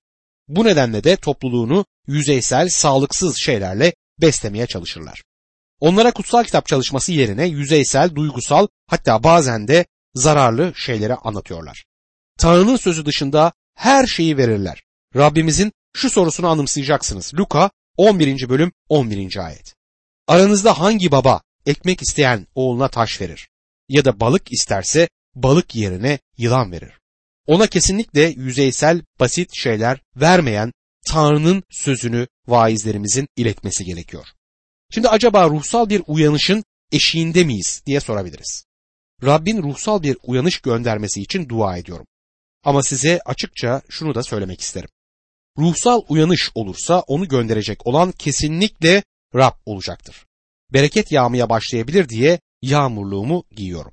Bu 0.48 0.64
nedenle 0.64 1.04
de 1.04 1.16
topluluğunu 1.16 1.84
yüzeysel, 2.06 2.68
sağlıksız 2.68 3.36
şeylerle 3.38 3.94
beslemeye 4.20 4.66
çalışırlar. 4.66 5.22
Onlara 5.80 6.10
kutsal 6.10 6.44
kitap 6.44 6.66
çalışması 6.66 7.12
yerine 7.12 7.46
yüzeysel, 7.46 8.14
duygusal 8.14 8.66
hatta 8.86 9.22
bazen 9.22 9.68
de 9.68 9.86
zararlı 10.14 10.72
şeyleri 10.76 11.14
anlatıyorlar. 11.14 11.84
Tanrı'nın 12.38 12.76
sözü 12.76 13.06
dışında 13.06 13.52
her 13.74 14.06
şeyi 14.06 14.36
verirler. 14.36 14.82
Rabbimizin 15.16 15.72
şu 15.96 16.10
sorusunu 16.10 16.48
anımsayacaksınız. 16.48 17.34
Luka 17.34 17.70
11. 17.96 18.48
bölüm 18.48 18.72
11. 18.88 19.46
ayet. 19.46 19.79
Aranızda 20.30 20.80
hangi 20.80 21.10
baba 21.10 21.42
ekmek 21.66 22.02
isteyen 22.02 22.46
oğluna 22.54 22.88
taş 22.88 23.20
verir 23.20 23.48
ya 23.88 24.04
da 24.04 24.20
balık 24.20 24.52
isterse 24.52 25.08
balık 25.34 25.74
yerine 25.74 26.18
yılan 26.36 26.72
verir? 26.72 26.92
Ona 27.46 27.66
kesinlikle 27.66 28.22
yüzeysel 28.22 29.02
basit 29.20 29.50
şeyler 29.54 30.00
vermeyen 30.16 30.72
Tanrı'nın 31.06 31.62
sözünü 31.70 32.26
vaizlerimizin 32.46 33.28
iletmesi 33.36 33.84
gerekiyor. 33.84 34.26
Şimdi 34.90 35.08
acaba 35.08 35.48
ruhsal 35.48 35.88
bir 35.88 36.02
uyanışın 36.06 36.64
eşiğinde 36.92 37.44
miyiz 37.44 37.82
diye 37.86 38.00
sorabiliriz. 38.00 38.64
Rabbin 39.24 39.62
ruhsal 39.62 40.02
bir 40.02 40.16
uyanış 40.22 40.60
göndermesi 40.60 41.20
için 41.20 41.48
dua 41.48 41.76
ediyorum. 41.76 42.06
Ama 42.64 42.82
size 42.82 43.20
açıkça 43.24 43.82
şunu 43.88 44.14
da 44.14 44.22
söylemek 44.22 44.60
isterim. 44.60 44.90
Ruhsal 45.58 46.02
uyanış 46.08 46.50
olursa 46.54 47.00
onu 47.00 47.28
gönderecek 47.28 47.86
olan 47.86 48.12
kesinlikle 48.12 49.02
Rab 49.34 49.52
olacaktır. 49.66 50.26
Bereket 50.72 51.12
yağmaya 51.12 51.48
başlayabilir 51.48 52.08
diye 52.08 52.40
yağmurluğumu 52.62 53.44
giyiyorum. 53.50 53.92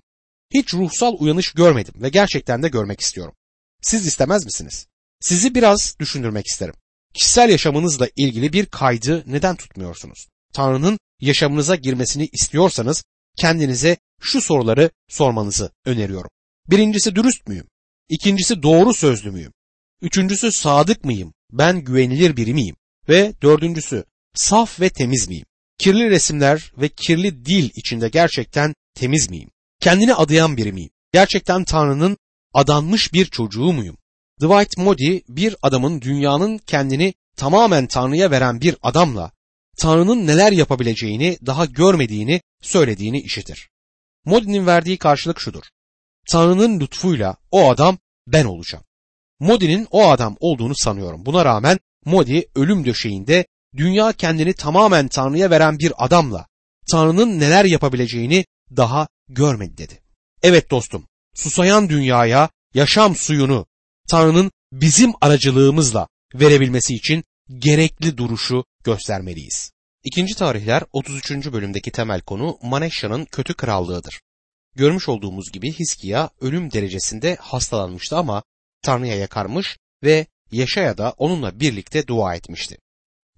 Hiç 0.53 0.74
ruhsal 0.74 1.15
uyanış 1.20 1.51
görmedim 1.51 1.94
ve 2.01 2.10
gerçekten 2.10 2.63
de 2.63 2.70
görmek 2.70 3.01
istiyorum. 3.01 3.36
Siz 3.82 4.08
istemez 4.08 4.46
misiniz? 4.46 4.88
Sizi 5.20 5.56
biraz 5.56 5.96
düşündürmek 6.00 6.48
isterim. 6.48 6.74
Kişisel 7.13 7.50
yaşamınızla 7.50 8.08
ilgili 8.15 8.53
bir 8.53 8.65
kaydı 8.65 9.24
neden 9.27 9.56
tutmuyorsunuz? 9.56 10.27
Tanrı'nın 10.53 11.00
yaşamınıza 11.22 11.75
girmesini 11.75 12.29
istiyorsanız 12.32 13.03
kendinize 13.38 13.98
şu 14.22 14.41
soruları 14.41 14.89
sormanızı 15.08 15.72
öneriyorum. 15.86 16.29
Birincisi 16.67 17.15
dürüst 17.15 17.48
müyüm? 17.48 17.67
İkincisi 18.10 18.63
doğru 18.63 18.94
sözlü 18.94 19.32
müyüm? 19.32 19.53
Üçüncüsü 20.01 20.51
sadık 20.51 21.06
mıyım? 21.06 21.34
Ben 21.51 21.79
güvenilir 21.79 22.38
biri 22.38 22.53
miyim? 22.53 22.75
Ve 23.10 23.34
dördüncüsü 23.41 24.03
saf 24.34 24.79
ve 24.79 24.89
temiz 24.89 25.27
miyim? 25.27 25.46
Kirli 25.77 26.10
resimler 26.10 26.72
ve 26.77 26.89
kirli 26.89 27.46
dil 27.46 27.69
içinde 27.75 28.10
gerçekten 28.10 28.74
temiz 28.96 29.29
miyim? 29.29 29.50
Kendini 29.79 30.15
adayan 30.15 30.57
biri 30.57 30.74
miyim? 30.74 30.89
Gerçekten 31.13 31.63
Tanrı'nın 31.63 32.17
adanmış 32.53 33.13
bir 33.13 33.25
çocuğu 33.25 33.74
muyum? 33.74 33.98
Dwight 34.41 34.77
Moody 34.77 35.19
bir 35.29 35.55
adamın 35.62 36.01
dünyanın 36.01 36.57
kendini 36.57 37.13
tamamen 37.36 37.88
Tanrı'ya 37.88 38.31
veren 38.31 38.62
bir 38.62 38.75
adamla 38.81 39.31
Tanrı'nın 39.77 40.27
neler 40.27 40.51
yapabileceğini 40.51 41.38
daha 41.46 41.65
görmediğini 41.65 42.41
söylediğini 42.62 43.22
işitir. 43.22 43.69
Moody'nin 44.25 44.65
verdiği 44.65 44.98
karşılık 44.98 45.39
şudur. 45.39 45.63
Tanrı'nın 46.29 46.79
lütfuyla 46.79 47.36
o 47.51 47.69
adam 47.69 47.98
ben 48.27 48.46
olacağım. 48.46 48.84
Moody'nin 49.39 49.88
o 49.91 50.07
adam 50.10 50.38
olduğunu 50.39 50.74
sanıyorum. 50.75 51.25
Buna 51.25 51.46
rağmen 51.46 51.79
Moody 52.05 52.41
ölüm 52.55 52.86
döşeğinde 52.86 53.46
dünya 53.77 54.13
kendini 54.13 54.53
tamamen 54.53 55.07
Tanrı'ya 55.07 55.50
veren 55.50 55.79
bir 55.79 55.93
adamla 55.98 56.48
Tanrı'nın 56.91 57.39
neler 57.39 57.65
yapabileceğini 57.65 58.46
daha 58.77 59.07
görmedi 59.29 59.77
dedi. 59.77 60.01
Evet 60.43 60.72
dostum, 60.72 61.07
susayan 61.36 61.89
dünyaya 61.89 62.50
yaşam 62.74 63.15
suyunu 63.15 63.65
Tanrı'nın 64.10 64.51
bizim 64.72 65.12
aracılığımızla 65.22 66.07
verebilmesi 66.34 66.96
için 66.96 67.24
gerekli 67.57 68.17
duruşu 68.17 68.65
göstermeliyiz. 68.84 69.72
İkinci 70.03 70.36
tarihler 70.36 70.84
33. 70.91 71.31
bölümdeki 71.31 71.91
temel 71.91 72.22
konu 72.22 72.57
Maneşya'nın 72.62 73.25
kötü 73.25 73.53
krallığıdır. 73.53 74.22
Görmüş 74.75 75.10
olduğumuz 75.10 75.51
gibi 75.51 75.74
Hiskiya 75.74 76.29
ölüm 76.41 76.72
derecesinde 76.72 77.36
hastalanmıştı 77.36 78.17
ama 78.17 78.43
Tanrı'ya 78.81 79.15
yakarmış 79.15 79.77
ve 80.03 80.27
Yaşaya 80.51 80.98
da 80.98 81.13
onunla 81.17 81.60
birlikte 81.60 82.07
dua 82.07 82.36
etmişti. 82.36 82.77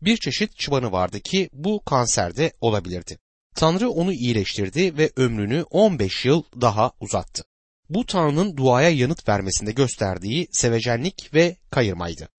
Bir 0.01 0.17
çeşit 0.17 0.57
çıbanı 0.57 0.91
vardı 0.91 1.19
ki 1.19 1.49
bu 1.53 1.81
kanserde 1.85 2.53
olabilirdi. 2.61 3.17
Tanrı 3.55 3.89
onu 3.89 4.13
iyileştirdi 4.13 4.97
ve 4.97 5.11
ömrünü 5.15 5.65
15 5.69 6.25
yıl 6.25 6.43
daha 6.61 6.91
uzattı. 6.99 7.43
Bu 7.89 8.05
Tanrı'nın 8.05 8.57
duaya 8.57 8.89
yanıt 8.89 9.29
vermesinde 9.29 9.71
gösterdiği 9.71 10.47
sevecenlik 10.51 11.33
ve 11.33 11.55
kayırmaydı. 11.71 12.29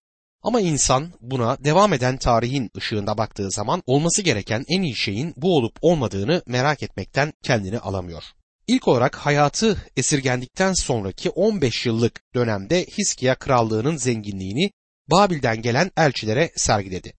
Ama 0.42 0.60
insan 0.60 1.12
buna 1.20 1.64
devam 1.64 1.92
eden 1.92 2.16
tarihin 2.16 2.70
ışığında 2.76 3.18
baktığı 3.18 3.50
zaman 3.50 3.82
olması 3.86 4.22
gereken 4.22 4.64
en 4.68 4.82
iyi 4.82 4.96
şeyin 4.96 5.34
bu 5.36 5.56
olup 5.56 5.78
olmadığını 5.80 6.42
merak 6.46 6.82
etmekten 6.82 7.32
kendini 7.42 7.78
alamıyor. 7.78 8.24
İlk 8.66 8.88
olarak 8.88 9.16
hayatı 9.16 9.84
esirgendikten 9.96 10.72
sonraki 10.72 11.30
15 11.30 11.86
yıllık 11.86 12.20
dönemde 12.34 12.86
Hiskiya 12.98 13.34
krallığının 13.34 13.96
zenginliğini 13.96 14.70
Babil'den 15.10 15.62
gelen 15.62 15.90
elçilere 15.96 16.50
sergiledi. 16.56 17.12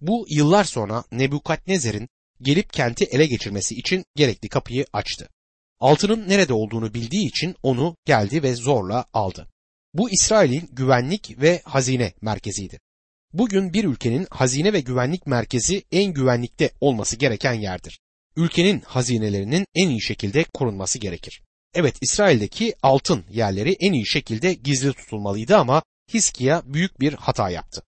Bu 0.00 0.26
yıllar 0.30 0.64
sonra 0.64 1.04
Nebukadnezer'in 1.12 2.08
gelip 2.42 2.72
kenti 2.72 3.04
ele 3.04 3.26
geçirmesi 3.26 3.74
için 3.74 4.04
gerekli 4.16 4.48
kapıyı 4.48 4.86
açtı. 4.92 5.28
Altının 5.80 6.28
nerede 6.28 6.52
olduğunu 6.52 6.94
bildiği 6.94 7.28
için 7.28 7.56
onu 7.62 7.96
geldi 8.04 8.42
ve 8.42 8.54
zorla 8.54 9.04
aldı. 9.12 9.48
Bu 9.94 10.10
İsrail'in 10.10 10.68
güvenlik 10.72 11.40
ve 11.40 11.62
hazine 11.64 12.12
merkeziydi. 12.20 12.78
Bugün 13.32 13.72
bir 13.72 13.84
ülkenin 13.84 14.26
hazine 14.30 14.72
ve 14.72 14.80
güvenlik 14.80 15.26
merkezi 15.26 15.84
en 15.92 16.12
güvenlikte 16.12 16.70
olması 16.80 17.16
gereken 17.16 17.54
yerdir. 17.54 18.00
Ülkenin 18.36 18.80
hazinelerinin 18.80 19.66
en 19.74 19.88
iyi 19.88 20.02
şekilde 20.02 20.44
korunması 20.44 20.98
gerekir. 20.98 21.42
Evet 21.74 21.96
İsrail'deki 22.02 22.74
altın 22.82 23.24
yerleri 23.30 23.76
en 23.80 23.92
iyi 23.92 24.06
şekilde 24.06 24.54
gizli 24.54 24.92
tutulmalıydı 24.92 25.56
ama 25.56 25.82
Hiskiya 26.14 26.62
büyük 26.64 27.00
bir 27.00 27.12
hata 27.12 27.50
yaptı. 27.50 27.82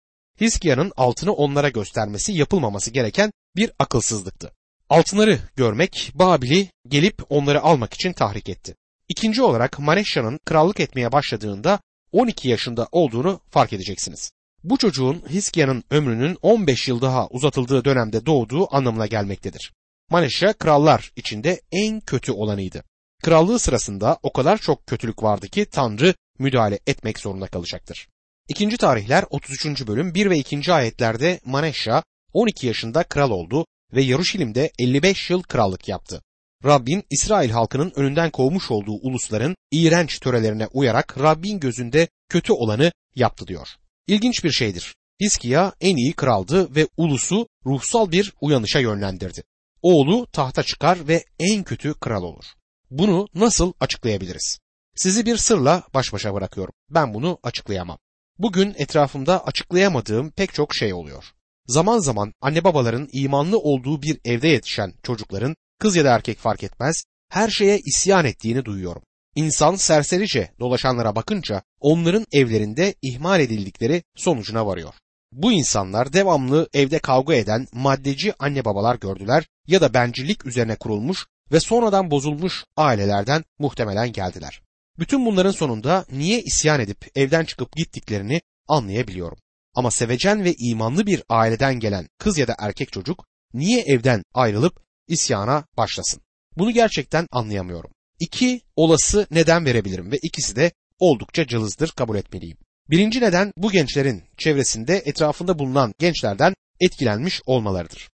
Hiskiya'nın 0.40 0.92
altını 0.96 1.32
onlara 1.32 1.68
göstermesi 1.68 2.32
yapılmaması 2.32 2.90
gereken 2.90 3.32
bir 3.56 3.70
akılsızlıktı. 3.78 4.52
Altınları 4.88 5.38
görmek 5.56 6.12
Babil'i 6.14 6.68
gelip 6.88 7.22
onları 7.28 7.62
almak 7.62 7.94
için 7.94 8.12
tahrik 8.12 8.48
etti. 8.48 8.74
İkinci 9.08 9.42
olarak 9.42 9.78
Maneşya'nın 9.78 10.38
krallık 10.46 10.80
etmeye 10.80 11.12
başladığında 11.12 11.80
12 12.12 12.48
yaşında 12.48 12.88
olduğunu 12.92 13.40
fark 13.50 13.72
edeceksiniz. 13.72 14.30
Bu 14.64 14.78
çocuğun 14.78 15.24
Hiskia'nın 15.30 15.84
ömrünün 15.90 16.38
15 16.42 16.88
yıl 16.88 17.00
daha 17.00 17.28
uzatıldığı 17.28 17.84
dönemde 17.84 18.26
doğduğu 18.26 18.74
anlamına 18.74 19.06
gelmektedir. 19.06 19.72
Maneşya 20.10 20.52
krallar 20.52 21.12
içinde 21.16 21.60
en 21.72 22.00
kötü 22.00 22.32
olanıydı. 22.32 22.84
Krallığı 23.22 23.58
sırasında 23.58 24.18
o 24.22 24.32
kadar 24.32 24.58
çok 24.58 24.86
kötülük 24.86 25.22
vardı 25.22 25.48
ki 25.48 25.64
Tanrı 25.64 26.14
müdahale 26.38 26.78
etmek 26.86 27.18
zorunda 27.18 27.46
kalacaktır. 27.46 28.08
İkinci 28.48 28.76
tarihler 28.76 29.24
33. 29.30 29.86
bölüm 29.86 30.14
1 30.14 30.30
ve 30.30 30.38
2. 30.38 30.72
ayetlerde 30.72 31.40
Maneşya 31.44 32.02
12 32.32 32.66
yaşında 32.66 33.02
kral 33.02 33.30
oldu 33.30 33.66
ve 33.92 34.02
Yaruşilim'de 34.02 34.70
55 34.78 35.30
yıl 35.30 35.42
krallık 35.42 35.88
yaptı. 35.88 36.22
Rabbin 36.64 37.04
İsrail 37.10 37.50
halkının 37.50 37.92
önünden 37.96 38.30
kovmuş 38.30 38.70
olduğu 38.70 38.92
ulusların 38.92 39.56
iğrenç 39.70 40.18
törelerine 40.18 40.66
uyarak 40.66 41.18
Rabbin 41.18 41.60
gözünde 41.60 42.08
kötü 42.28 42.52
olanı 42.52 42.92
yaptı 43.14 43.46
diyor. 43.46 43.68
İlginç 44.06 44.44
bir 44.44 44.50
şeydir. 44.50 44.94
Hiskiya 45.20 45.72
en 45.80 45.96
iyi 45.96 46.12
kraldı 46.12 46.74
ve 46.74 46.88
ulusu 46.96 47.48
ruhsal 47.66 48.12
bir 48.12 48.32
uyanışa 48.40 48.78
yönlendirdi. 48.78 49.42
Oğlu 49.82 50.26
tahta 50.32 50.62
çıkar 50.62 51.08
ve 51.08 51.24
en 51.38 51.64
kötü 51.64 51.94
kral 51.94 52.22
olur. 52.22 52.44
Bunu 52.90 53.26
nasıl 53.34 53.72
açıklayabiliriz? 53.80 54.58
Sizi 54.96 55.26
bir 55.26 55.36
sırla 55.36 55.82
baş 55.94 56.12
başa 56.12 56.34
bırakıyorum. 56.34 56.74
Ben 56.90 57.14
bunu 57.14 57.38
açıklayamam. 57.42 57.98
Bugün 58.38 58.74
etrafımda 58.76 59.46
açıklayamadığım 59.46 60.30
pek 60.30 60.54
çok 60.54 60.74
şey 60.74 60.94
oluyor. 60.94 61.24
Zaman 61.66 61.98
zaman 61.98 62.32
anne 62.40 62.64
babaların 62.64 63.08
imanlı 63.12 63.58
olduğu 63.58 64.02
bir 64.02 64.20
evde 64.24 64.48
yetişen 64.48 64.92
çocukların 65.02 65.56
kız 65.78 65.96
ya 65.96 66.04
da 66.04 66.14
erkek 66.14 66.38
fark 66.38 66.62
etmez 66.62 67.04
her 67.30 67.48
şeye 67.48 67.78
isyan 67.78 68.24
ettiğini 68.24 68.64
duyuyorum. 68.64 69.02
İnsan 69.36 69.74
serserice 69.74 70.50
dolaşanlara 70.60 71.16
bakınca 71.16 71.62
onların 71.80 72.26
evlerinde 72.32 72.94
ihmal 73.02 73.40
edildikleri 73.40 74.02
sonucuna 74.16 74.66
varıyor. 74.66 74.94
Bu 75.32 75.52
insanlar 75.52 76.12
devamlı 76.12 76.68
evde 76.74 76.98
kavga 76.98 77.34
eden 77.34 77.66
maddeci 77.72 78.34
anne 78.38 78.64
babalar 78.64 78.96
gördüler 78.96 79.46
ya 79.66 79.80
da 79.80 79.94
bencillik 79.94 80.46
üzerine 80.46 80.76
kurulmuş 80.76 81.26
ve 81.52 81.60
sonradan 81.60 82.10
bozulmuş 82.10 82.64
ailelerden 82.76 83.44
muhtemelen 83.58 84.12
geldiler. 84.12 84.63
Bütün 84.98 85.26
bunların 85.26 85.50
sonunda 85.50 86.06
niye 86.12 86.42
isyan 86.42 86.80
edip 86.80 87.10
evden 87.14 87.44
çıkıp 87.44 87.72
gittiklerini 87.72 88.40
anlayabiliyorum. 88.68 89.38
Ama 89.74 89.90
sevecen 89.90 90.44
ve 90.44 90.54
imanlı 90.58 91.06
bir 91.06 91.22
aileden 91.28 91.80
gelen 91.80 92.08
kız 92.18 92.38
ya 92.38 92.48
da 92.48 92.54
erkek 92.58 92.92
çocuk 92.92 93.26
niye 93.54 93.80
evden 93.80 94.22
ayrılıp 94.34 94.82
isyana 95.08 95.64
başlasın? 95.76 96.22
Bunu 96.56 96.70
gerçekten 96.70 97.26
anlayamıyorum. 97.30 97.90
İki 98.20 98.60
olası 98.76 99.26
neden 99.30 99.64
verebilirim 99.64 100.12
ve 100.12 100.16
ikisi 100.22 100.56
de 100.56 100.72
oldukça 100.98 101.46
cılızdır 101.46 101.88
kabul 101.88 102.16
etmeliyim. 102.16 102.56
Birinci 102.90 103.20
neden 103.20 103.52
bu 103.56 103.70
gençlerin 103.70 104.22
çevresinde 104.38 105.02
etrafında 105.04 105.58
bulunan 105.58 105.94
gençlerden 105.98 106.54
etkilenmiş 106.80 107.42
olmalarıdır. 107.46 108.08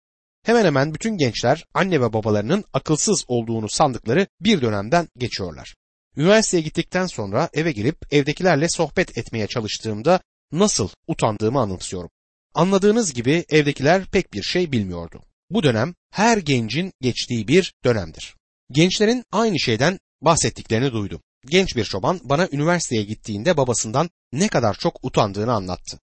Hemen 0.42 0.64
hemen 0.64 0.94
bütün 0.94 1.16
gençler 1.16 1.64
anne 1.74 2.00
ve 2.00 2.12
babalarının 2.12 2.64
akılsız 2.72 3.24
olduğunu 3.28 3.68
sandıkları 3.68 4.26
bir 4.40 4.60
dönemden 4.60 5.08
geçiyorlar. 5.18 5.74
Üniversiteye 6.16 6.62
gittikten 6.62 7.06
sonra 7.06 7.48
eve 7.52 7.72
gelip 7.72 8.14
evdekilerle 8.14 8.68
sohbet 8.68 9.18
etmeye 9.18 9.46
çalıştığımda 9.46 10.20
nasıl 10.52 10.88
utandığımı 11.06 11.60
anımsıyorum. 11.60 12.10
Anladığınız 12.54 13.12
gibi 13.14 13.44
evdekiler 13.48 14.04
pek 14.06 14.32
bir 14.32 14.42
şey 14.42 14.72
bilmiyordu. 14.72 15.22
Bu 15.50 15.62
dönem 15.62 15.94
her 16.10 16.38
gencin 16.38 16.92
geçtiği 17.00 17.48
bir 17.48 17.74
dönemdir. 17.84 18.36
Gençlerin 18.70 19.24
aynı 19.32 19.60
şeyden 19.60 19.98
bahsettiklerini 20.20 20.92
duydum. 20.92 21.20
Genç 21.46 21.76
bir 21.76 21.84
çoban 21.84 22.20
bana 22.24 22.48
üniversiteye 22.52 23.02
gittiğinde 23.02 23.56
babasından 23.56 24.10
ne 24.32 24.48
kadar 24.48 24.74
çok 24.74 25.04
utandığını 25.04 25.52
anlattı. 25.52 25.98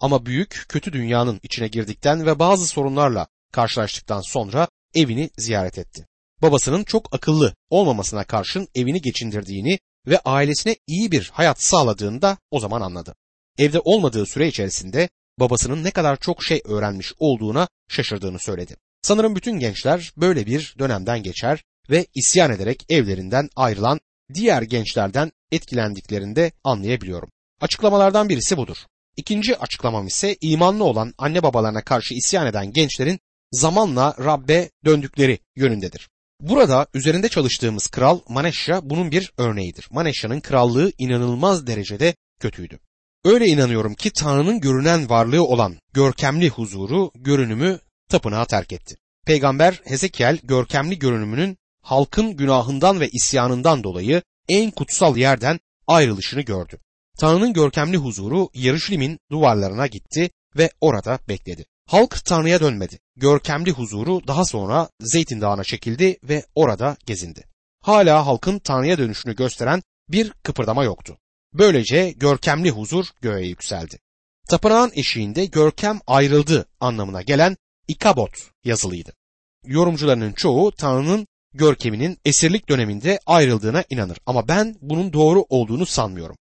Ama 0.00 0.26
büyük 0.26 0.64
kötü 0.68 0.92
dünyanın 0.92 1.40
içine 1.42 1.68
girdikten 1.68 2.26
ve 2.26 2.38
bazı 2.38 2.66
sorunlarla 2.66 3.26
karşılaştıktan 3.52 4.20
sonra 4.20 4.68
evini 4.94 5.30
ziyaret 5.38 5.78
etti. 5.78 6.06
Babasının 6.42 6.84
çok 6.84 7.14
akıllı 7.14 7.54
olmamasına 7.70 8.24
karşın 8.24 8.68
evini 8.74 9.00
geçindirdiğini 9.00 9.78
ve 10.06 10.18
ailesine 10.24 10.76
iyi 10.86 11.12
bir 11.12 11.30
hayat 11.32 11.62
sağladığını 11.62 12.22
da 12.22 12.38
o 12.50 12.60
zaman 12.60 12.80
anladı. 12.80 13.14
Evde 13.58 13.80
olmadığı 13.80 14.26
süre 14.26 14.48
içerisinde 14.48 15.08
babasının 15.40 15.84
ne 15.84 15.90
kadar 15.90 16.16
çok 16.16 16.44
şey 16.44 16.62
öğrenmiş 16.64 17.12
olduğuna 17.18 17.68
şaşırdığını 17.88 18.38
söyledi. 18.38 18.76
Sanırım 19.02 19.36
bütün 19.36 19.58
gençler 19.58 20.12
böyle 20.16 20.46
bir 20.46 20.74
dönemden 20.78 21.22
geçer 21.22 21.62
ve 21.90 22.06
isyan 22.14 22.52
ederek 22.52 22.84
evlerinden 22.88 23.48
ayrılan 23.56 24.00
diğer 24.34 24.62
gençlerden 24.62 25.32
etkilendiklerinde 25.52 26.52
anlayabiliyorum. 26.64 27.28
Açıklamalardan 27.60 28.28
birisi 28.28 28.56
budur. 28.56 28.76
İkinci 29.16 29.58
açıklamam 29.58 30.06
ise 30.06 30.36
imanlı 30.40 30.84
olan 30.84 31.14
anne 31.18 31.42
babalarına 31.42 31.82
karşı 31.84 32.14
isyan 32.14 32.46
eden 32.46 32.72
gençlerin 32.72 33.20
zamanla 33.52 34.16
Rabbe 34.24 34.70
döndükleri 34.84 35.38
yönündedir. 35.56 36.08
Burada 36.40 36.86
üzerinde 36.94 37.28
çalıştığımız 37.28 37.86
kral 37.86 38.20
Maneşya 38.28 38.80
bunun 38.90 39.10
bir 39.10 39.32
örneğidir. 39.38 39.88
Maneşya'nın 39.90 40.40
krallığı 40.40 40.92
inanılmaz 40.98 41.66
derecede 41.66 42.14
kötüydü. 42.40 42.78
Öyle 43.24 43.46
inanıyorum 43.46 43.94
ki 43.94 44.10
Tanrı'nın 44.10 44.60
görünen 44.60 45.08
varlığı 45.10 45.44
olan 45.44 45.76
görkemli 45.92 46.48
huzuru, 46.48 47.10
görünümü 47.14 47.78
tapınağı 48.08 48.46
terk 48.46 48.72
etti. 48.72 48.96
Peygamber 49.26 49.80
Hezekiel 49.84 50.38
görkemli 50.42 50.98
görünümünün 50.98 51.56
halkın 51.82 52.36
günahından 52.36 53.00
ve 53.00 53.08
isyanından 53.08 53.84
dolayı 53.84 54.22
en 54.48 54.70
kutsal 54.70 55.16
yerden 55.16 55.60
ayrılışını 55.86 56.40
gördü. 56.40 56.78
Tanrı'nın 57.18 57.52
görkemli 57.52 57.96
huzuru 57.96 58.48
Yarışlim'in 58.54 59.18
duvarlarına 59.30 59.86
gitti 59.86 60.30
ve 60.56 60.70
orada 60.80 61.18
bekledi. 61.28 61.66
Halk 61.86 62.24
Tanrı'ya 62.24 62.60
dönmedi. 62.60 62.98
Görkemli 63.16 63.70
huzuru 63.70 64.26
daha 64.26 64.44
sonra 64.44 64.88
Zeytin 65.00 65.40
Dağı'na 65.40 65.64
çekildi 65.64 66.18
ve 66.22 66.44
orada 66.54 66.96
gezindi. 67.06 67.44
Hala 67.82 68.26
halkın 68.26 68.58
Tanrı'ya 68.58 68.98
dönüşünü 68.98 69.36
gösteren 69.36 69.82
bir 70.08 70.30
kıpırdama 70.30 70.84
yoktu. 70.84 71.18
Böylece 71.52 72.10
görkemli 72.10 72.70
huzur 72.70 73.06
göğe 73.20 73.46
yükseldi. 73.46 73.98
Tapınağın 74.48 74.90
eşiğinde 74.94 75.44
görkem 75.44 76.00
ayrıldı 76.06 76.66
anlamına 76.80 77.22
gelen 77.22 77.56
ikabot 77.88 78.30
yazılıydı. 78.64 79.12
Yorumcularının 79.64 80.32
çoğu 80.32 80.72
Tanrı'nın 80.72 81.26
görkeminin 81.54 82.18
esirlik 82.24 82.68
döneminde 82.68 83.20
ayrıldığına 83.26 83.84
inanır 83.90 84.18
ama 84.26 84.48
ben 84.48 84.76
bunun 84.80 85.12
doğru 85.12 85.44
olduğunu 85.48 85.86
sanmıyorum. 85.86 86.36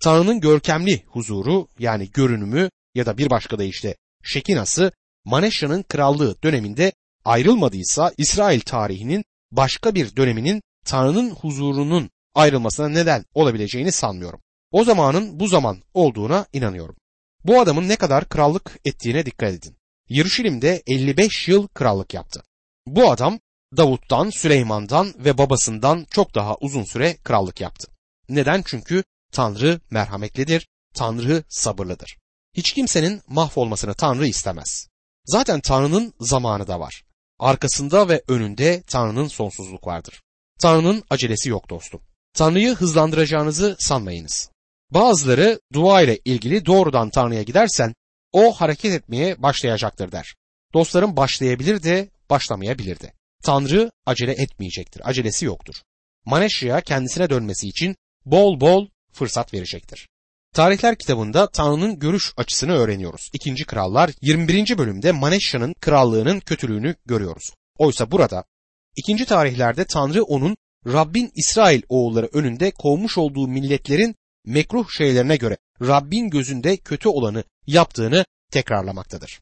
Tanrı'nın 0.00 0.40
görkemli 0.40 1.02
huzuru 1.06 1.68
yani 1.78 2.10
görünümü 2.10 2.70
ya 2.94 3.06
da 3.06 3.18
bir 3.18 3.30
başka 3.30 3.58
deyişle 3.58 3.96
Şekinası 4.22 4.92
Maneşya'nın 5.24 5.82
krallığı 5.82 6.42
döneminde 6.42 6.92
ayrılmadıysa 7.24 8.12
İsrail 8.16 8.60
tarihinin 8.60 9.24
başka 9.52 9.94
bir 9.94 10.16
döneminin 10.16 10.62
Tanrı'nın 10.84 11.30
huzurunun 11.30 12.10
ayrılmasına 12.34 12.88
neden 12.88 13.24
olabileceğini 13.34 13.92
sanmıyorum. 13.92 14.40
O 14.70 14.84
zamanın 14.84 15.40
bu 15.40 15.48
zaman 15.48 15.82
olduğuna 15.94 16.46
inanıyorum. 16.52 16.96
Bu 17.44 17.60
adamın 17.60 17.88
ne 17.88 17.96
kadar 17.96 18.28
krallık 18.28 18.78
ettiğine 18.84 19.26
dikkat 19.26 19.54
edin. 19.54 19.76
Yeruşalim'de 20.08 20.82
55 20.86 21.48
yıl 21.48 21.68
krallık 21.68 22.14
yaptı. 22.14 22.42
Bu 22.86 23.10
adam 23.10 23.40
Davut'tan, 23.76 24.30
Süleyman'dan 24.30 25.14
ve 25.18 25.38
babasından 25.38 26.06
çok 26.10 26.34
daha 26.34 26.56
uzun 26.56 26.84
süre 26.84 27.16
krallık 27.16 27.60
yaptı. 27.60 27.88
Neden? 28.28 28.62
Çünkü 28.66 29.04
Tanrı 29.32 29.80
merhametlidir, 29.90 30.68
Tanrı 30.94 31.44
sabırlıdır. 31.48 32.16
Hiç 32.56 32.72
kimsenin 32.72 33.22
mahvolmasını 33.28 33.94
Tanrı 33.94 34.26
istemez. 34.26 34.88
Zaten 35.24 35.60
Tanrı'nın 35.60 36.14
zamanı 36.20 36.66
da 36.66 36.80
var. 36.80 37.02
Arkasında 37.38 38.08
ve 38.08 38.22
önünde 38.28 38.82
Tanrı'nın 38.82 39.28
sonsuzluk 39.28 39.86
vardır. 39.86 40.22
Tanrı'nın 40.60 41.04
acelesi 41.10 41.48
yok 41.48 41.70
dostum. 41.70 42.00
Tanrı'yı 42.34 42.74
hızlandıracağınızı 42.74 43.76
sanmayınız. 43.78 44.50
Bazıları 44.90 45.60
dua 45.72 46.02
ile 46.02 46.18
ilgili 46.24 46.66
doğrudan 46.66 47.10
Tanrı'ya 47.10 47.42
gidersen 47.42 47.94
o 48.32 48.52
hareket 48.52 48.92
etmeye 48.92 49.42
başlayacaktır 49.42 50.12
der. 50.12 50.34
Dostlarım 50.74 51.16
başlayabilir 51.16 51.82
de 51.82 52.08
başlamayabilir 52.30 53.00
de. 53.00 53.12
Tanrı 53.42 53.90
acele 54.06 54.32
etmeyecektir. 54.32 55.08
Acelesi 55.08 55.44
yoktur. 55.44 55.74
Maneşya 56.24 56.80
kendisine 56.80 57.30
dönmesi 57.30 57.68
için 57.68 57.96
bol 58.24 58.60
bol 58.60 58.86
fırsat 59.12 59.54
verecektir. 59.54 60.08
Tarihler 60.54 60.98
kitabında 60.98 61.50
Tanrı'nın 61.50 61.98
görüş 61.98 62.32
açısını 62.36 62.72
öğreniyoruz. 62.72 63.30
İkinci 63.32 63.64
Krallar 63.64 64.10
21. 64.20 64.78
bölümde 64.78 65.12
Maneşya'nın 65.12 65.74
krallığının 65.80 66.40
kötülüğünü 66.40 66.94
görüyoruz. 67.06 67.50
Oysa 67.78 68.10
burada 68.10 68.44
ikinci 68.96 69.24
tarihlerde 69.24 69.84
Tanrı 69.84 70.22
onun 70.22 70.56
Rabbin 70.86 71.30
İsrail 71.34 71.82
oğulları 71.88 72.28
önünde 72.32 72.70
kovmuş 72.70 73.18
olduğu 73.18 73.48
milletlerin 73.48 74.14
mekruh 74.46 74.90
şeylerine 74.90 75.36
göre 75.36 75.56
Rabbin 75.82 76.30
gözünde 76.30 76.76
kötü 76.76 77.08
olanı 77.08 77.44
yaptığını 77.66 78.24
tekrarlamaktadır. 78.52 79.40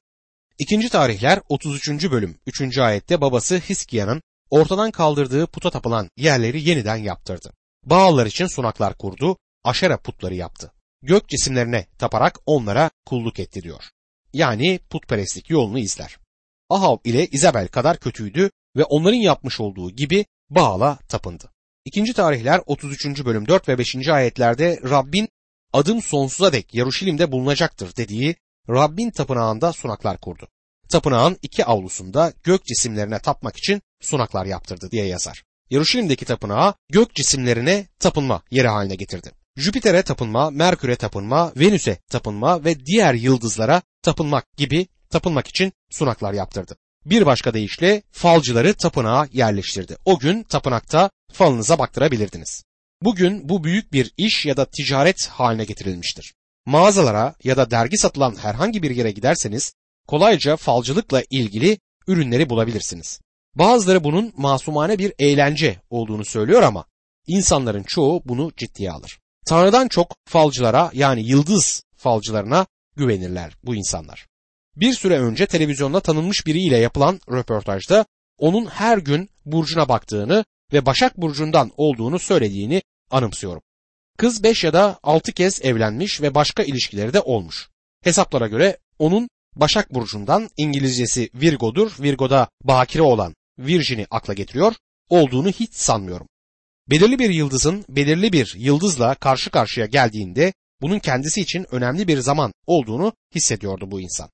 İkinci 0.58 0.88
tarihler 0.88 1.40
33. 1.48 2.10
bölüm 2.10 2.38
3. 2.46 2.78
ayette 2.78 3.20
babası 3.20 3.58
Hiskia'nın 3.58 4.22
ortadan 4.50 4.90
kaldırdığı 4.90 5.46
puta 5.46 5.70
tapılan 5.70 6.10
yerleri 6.16 6.68
yeniden 6.68 6.96
yaptırdı. 6.96 7.52
Bağlar 7.84 8.26
için 8.26 8.46
sunaklar 8.46 8.98
kurdu, 8.98 9.36
aşera 9.64 9.96
putları 9.96 10.34
yaptı. 10.34 10.72
Gök 11.02 11.28
cisimlerine 11.28 11.86
taparak 11.98 12.38
onlara 12.46 12.90
kulluk 13.06 13.40
etti 13.40 13.62
diyor. 13.62 13.84
Yani 14.32 14.80
putperestlik 14.90 15.50
yolunu 15.50 15.78
izler. 15.78 16.18
Ahav 16.68 16.96
ile 17.04 17.26
İzabel 17.26 17.68
kadar 17.68 17.98
kötüydü 17.98 18.50
ve 18.76 18.84
onların 18.84 19.16
yapmış 19.16 19.60
olduğu 19.60 19.90
gibi 19.90 20.26
Baal'a 20.50 20.96
tapındı. 21.08 21.50
İkinci 21.84 22.12
tarihler 22.12 22.60
33. 22.66 23.24
bölüm 23.24 23.48
4 23.48 23.68
ve 23.68 23.78
5. 23.78 24.08
ayetlerde 24.08 24.80
Rabbin 24.90 25.28
adım 25.72 26.02
sonsuza 26.02 26.52
dek 26.52 26.74
Yaruşilim'de 26.74 27.32
bulunacaktır 27.32 27.96
dediği 27.96 28.36
Rabbin 28.68 29.10
tapınağında 29.10 29.72
sunaklar 29.72 30.18
kurdu. 30.18 30.48
tapınağın 30.88 31.36
iki 31.42 31.64
avlusunda 31.64 32.32
gök 32.42 32.64
cisimlerine 32.64 33.18
tapmak 33.18 33.56
için 33.56 33.82
sunaklar 34.00 34.46
yaptırdı 34.46 34.90
diye 34.90 35.06
yazar. 35.06 35.44
Yeruşalim'deki 35.70 36.24
tapınağı 36.24 36.74
gök 36.90 37.14
cisimlerine 37.14 37.86
tapınma 37.98 38.42
yeri 38.50 38.68
haline 38.68 38.94
getirdi. 38.94 39.37
Jüpiter'e 39.58 40.02
tapınma, 40.02 40.50
Merkür'e 40.50 40.96
tapınma, 40.96 41.52
Venüs'e 41.56 41.96
tapınma 41.96 42.64
ve 42.64 42.86
diğer 42.86 43.14
yıldızlara 43.14 43.82
tapınmak 44.02 44.56
gibi 44.56 44.86
tapınmak 45.10 45.46
için 45.46 45.72
sunaklar 45.90 46.32
yaptırdı. 46.32 46.76
Bir 47.04 47.26
başka 47.26 47.54
deyişle 47.54 48.02
falcıları 48.10 48.74
tapınağa 48.74 49.28
yerleştirdi. 49.32 49.96
O 50.04 50.18
gün 50.18 50.42
tapınakta 50.42 51.10
falınıza 51.32 51.78
baktırabilirdiniz. 51.78 52.64
Bugün 53.02 53.48
bu 53.48 53.64
büyük 53.64 53.92
bir 53.92 54.12
iş 54.16 54.46
ya 54.46 54.56
da 54.56 54.64
ticaret 54.64 55.26
haline 55.26 55.64
getirilmiştir. 55.64 56.34
Mağazalara 56.66 57.34
ya 57.44 57.56
da 57.56 57.70
dergi 57.70 57.98
satılan 57.98 58.36
herhangi 58.36 58.82
bir 58.82 58.90
yere 58.90 59.10
giderseniz 59.10 59.72
kolayca 60.06 60.56
falcılıkla 60.56 61.22
ilgili 61.30 61.78
ürünleri 62.06 62.50
bulabilirsiniz. 62.50 63.20
Bazıları 63.54 64.04
bunun 64.04 64.32
masumane 64.36 64.98
bir 64.98 65.12
eğlence 65.18 65.80
olduğunu 65.90 66.24
söylüyor 66.24 66.62
ama 66.62 66.84
insanların 67.26 67.82
çoğu 67.82 68.22
bunu 68.24 68.52
ciddiye 68.56 68.90
alır. 68.90 69.18
Tanrı'dan 69.48 69.88
çok 69.88 70.16
falcılara 70.24 70.90
yani 70.94 71.26
yıldız 71.26 71.82
falcılarına 71.96 72.66
güvenirler 72.96 73.56
bu 73.64 73.74
insanlar. 73.74 74.26
Bir 74.76 74.92
süre 74.92 75.20
önce 75.20 75.46
televizyonda 75.46 76.00
tanınmış 76.00 76.46
biriyle 76.46 76.76
yapılan 76.76 77.20
röportajda 77.30 78.06
onun 78.38 78.66
her 78.66 78.98
gün 78.98 79.30
burcuna 79.46 79.88
baktığını 79.88 80.44
ve 80.72 80.86
Başak 80.86 81.16
Burcu'ndan 81.16 81.72
olduğunu 81.76 82.18
söylediğini 82.18 82.82
anımsıyorum. 83.10 83.62
Kız 84.18 84.42
5 84.42 84.64
ya 84.64 84.72
da 84.72 84.98
6 85.02 85.32
kez 85.32 85.62
evlenmiş 85.62 86.22
ve 86.22 86.34
başka 86.34 86.62
ilişkileri 86.62 87.12
de 87.12 87.20
olmuş. 87.20 87.68
Hesaplara 88.04 88.46
göre 88.46 88.78
onun 88.98 89.28
Başak 89.56 89.94
Burcu'ndan 89.94 90.48
İngilizcesi 90.56 91.30
Virgo'dur. 91.34 91.92
Virgo'da 92.00 92.48
bakire 92.64 93.02
olan 93.02 93.34
Virgin'i 93.58 94.06
akla 94.10 94.34
getiriyor. 94.34 94.74
Olduğunu 95.08 95.48
hiç 95.48 95.74
sanmıyorum. 95.74 96.26
Belirli 96.90 97.18
bir 97.18 97.30
yıldızın 97.30 97.84
belirli 97.88 98.32
bir 98.32 98.54
yıldızla 98.56 99.14
karşı 99.14 99.50
karşıya 99.50 99.86
geldiğinde 99.86 100.52
bunun 100.80 100.98
kendisi 100.98 101.40
için 101.40 101.66
önemli 101.70 102.08
bir 102.08 102.18
zaman 102.18 102.52
olduğunu 102.66 103.12
hissediyordu 103.34 103.90
bu 103.90 104.00
insan. 104.00 104.30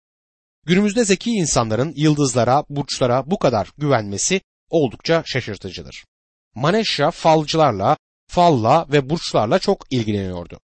Günümüzde 0.66 1.04
zeki 1.04 1.30
insanların 1.30 1.92
yıldızlara, 1.96 2.64
burçlara 2.68 3.30
bu 3.30 3.38
kadar 3.38 3.70
güvenmesi 3.78 4.40
oldukça 4.70 5.22
şaşırtıcıdır. 5.26 6.04
Maneşya 6.54 7.10
falcılarla, 7.10 7.96
falla 8.28 8.86
ve 8.92 9.10
burçlarla 9.10 9.58
çok 9.58 9.86
ilgileniyordu. 9.90 10.60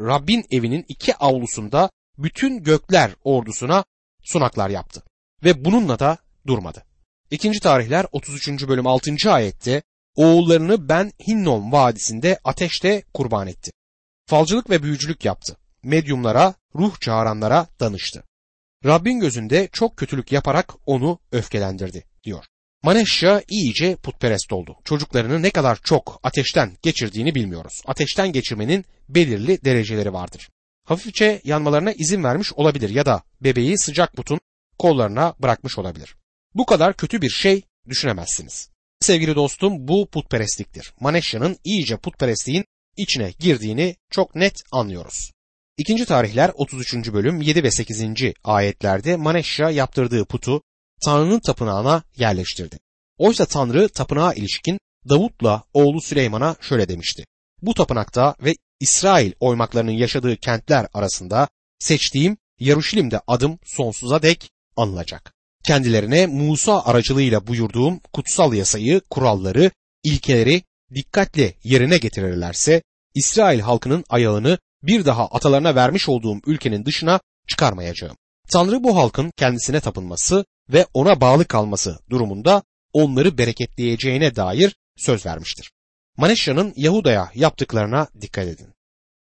Rabbin 0.00 0.44
evinin 0.50 0.84
iki 0.88 1.16
avlusunda 1.16 1.90
bütün 2.18 2.62
gökler 2.62 3.10
ordusuna 3.24 3.84
sunaklar 4.24 4.70
yaptı 4.70 5.02
ve 5.44 5.64
bununla 5.64 5.98
da 5.98 6.18
durmadı. 6.46 6.84
İkinci 7.30 7.60
tarihler 7.60 8.06
33. 8.12 8.68
bölüm 8.68 8.86
6. 8.86 9.14
ayette 9.26 9.82
oğullarını 10.20 10.88
Ben 10.88 11.12
Hinnom 11.28 11.72
vadisinde 11.72 12.38
ateşte 12.44 13.02
kurban 13.14 13.46
etti. 13.46 13.70
Falcılık 14.26 14.70
ve 14.70 14.82
büyücülük 14.82 15.24
yaptı. 15.24 15.56
Medyumlara, 15.82 16.54
ruh 16.74 17.00
çağıranlara 17.00 17.66
danıştı. 17.80 18.22
Rabbin 18.84 19.20
gözünde 19.20 19.68
çok 19.72 19.96
kötülük 19.96 20.32
yaparak 20.32 20.74
onu 20.86 21.18
öfkelendirdi 21.32 22.04
diyor. 22.24 22.44
Maneşya 22.82 23.42
iyice 23.48 23.96
putperest 23.96 24.52
oldu. 24.52 24.76
Çocuklarını 24.84 25.42
ne 25.42 25.50
kadar 25.50 25.78
çok 25.84 26.20
ateşten 26.22 26.72
geçirdiğini 26.82 27.34
bilmiyoruz. 27.34 27.82
Ateşten 27.86 28.32
geçirmenin 28.32 28.84
belirli 29.08 29.64
dereceleri 29.64 30.12
vardır. 30.12 30.48
Hafifçe 30.84 31.40
yanmalarına 31.44 31.92
izin 31.92 32.24
vermiş 32.24 32.52
olabilir 32.52 32.90
ya 32.90 33.06
da 33.06 33.22
bebeği 33.40 33.78
sıcak 33.78 34.16
butun 34.16 34.40
kollarına 34.78 35.34
bırakmış 35.38 35.78
olabilir. 35.78 36.16
Bu 36.54 36.66
kadar 36.66 36.96
kötü 36.96 37.22
bir 37.22 37.30
şey 37.30 37.62
düşünemezsiniz. 37.88 38.70
Sevgili 39.00 39.34
dostum 39.34 39.88
bu 39.88 40.08
putperestliktir. 40.10 40.92
Maneşya'nın 41.00 41.56
iyice 41.64 41.96
putperestliğin 41.96 42.64
içine 42.96 43.32
girdiğini 43.38 43.96
çok 44.10 44.34
net 44.34 44.62
anlıyoruz. 44.72 45.30
İkinci 45.78 46.04
tarihler 46.04 46.50
33. 46.54 47.12
bölüm 47.12 47.40
7 47.40 47.62
ve 47.62 47.70
8. 47.70 48.04
ayetlerde 48.44 49.16
Maneşya 49.16 49.70
yaptırdığı 49.70 50.24
putu 50.24 50.62
Tanrı'nın 51.04 51.40
tapınağına 51.40 52.02
yerleştirdi. 52.16 52.78
Oysa 53.18 53.46
Tanrı 53.46 53.88
tapınağa 53.88 54.34
ilişkin 54.34 54.80
Davut'la 55.08 55.64
oğlu 55.74 56.00
Süleyman'a 56.00 56.56
şöyle 56.60 56.88
demişti. 56.88 57.24
Bu 57.62 57.74
tapınakta 57.74 58.34
ve 58.40 58.54
İsrail 58.80 59.32
oymaklarının 59.40 59.92
yaşadığı 59.92 60.36
kentler 60.36 60.86
arasında 60.94 61.48
seçtiğim 61.78 62.36
Yaruşilim'de 62.58 63.20
adım 63.26 63.58
sonsuza 63.64 64.22
dek 64.22 64.50
anılacak. 64.76 65.39
Kendilerine 65.64 66.26
Musa 66.26 66.84
aracılığıyla 66.84 67.46
buyurduğum 67.46 68.00
kutsal 68.12 68.54
yasayı, 68.54 69.00
kuralları, 69.10 69.70
ilkeleri 70.04 70.62
dikkatle 70.94 71.54
yerine 71.64 71.98
getirirlerse 71.98 72.82
İsrail 73.14 73.60
halkının 73.60 74.04
ayağını 74.08 74.58
bir 74.82 75.04
daha 75.04 75.26
atalarına 75.26 75.74
vermiş 75.74 76.08
olduğum 76.08 76.40
ülkenin 76.46 76.84
dışına 76.84 77.20
çıkarmayacağım. 77.48 78.16
Tanrı 78.52 78.84
bu 78.84 78.96
halkın 78.96 79.32
kendisine 79.36 79.80
tapınması 79.80 80.44
ve 80.72 80.86
ona 80.94 81.20
bağlı 81.20 81.44
kalması 81.44 81.98
durumunda 82.10 82.62
onları 82.92 83.38
bereketleyeceğine 83.38 84.36
dair 84.36 84.76
söz 84.96 85.26
vermiştir. 85.26 85.70
Maneşya'nın 86.16 86.72
Yahuda'ya 86.76 87.30
yaptıklarına 87.34 88.08
dikkat 88.20 88.46
edin. 88.46 88.68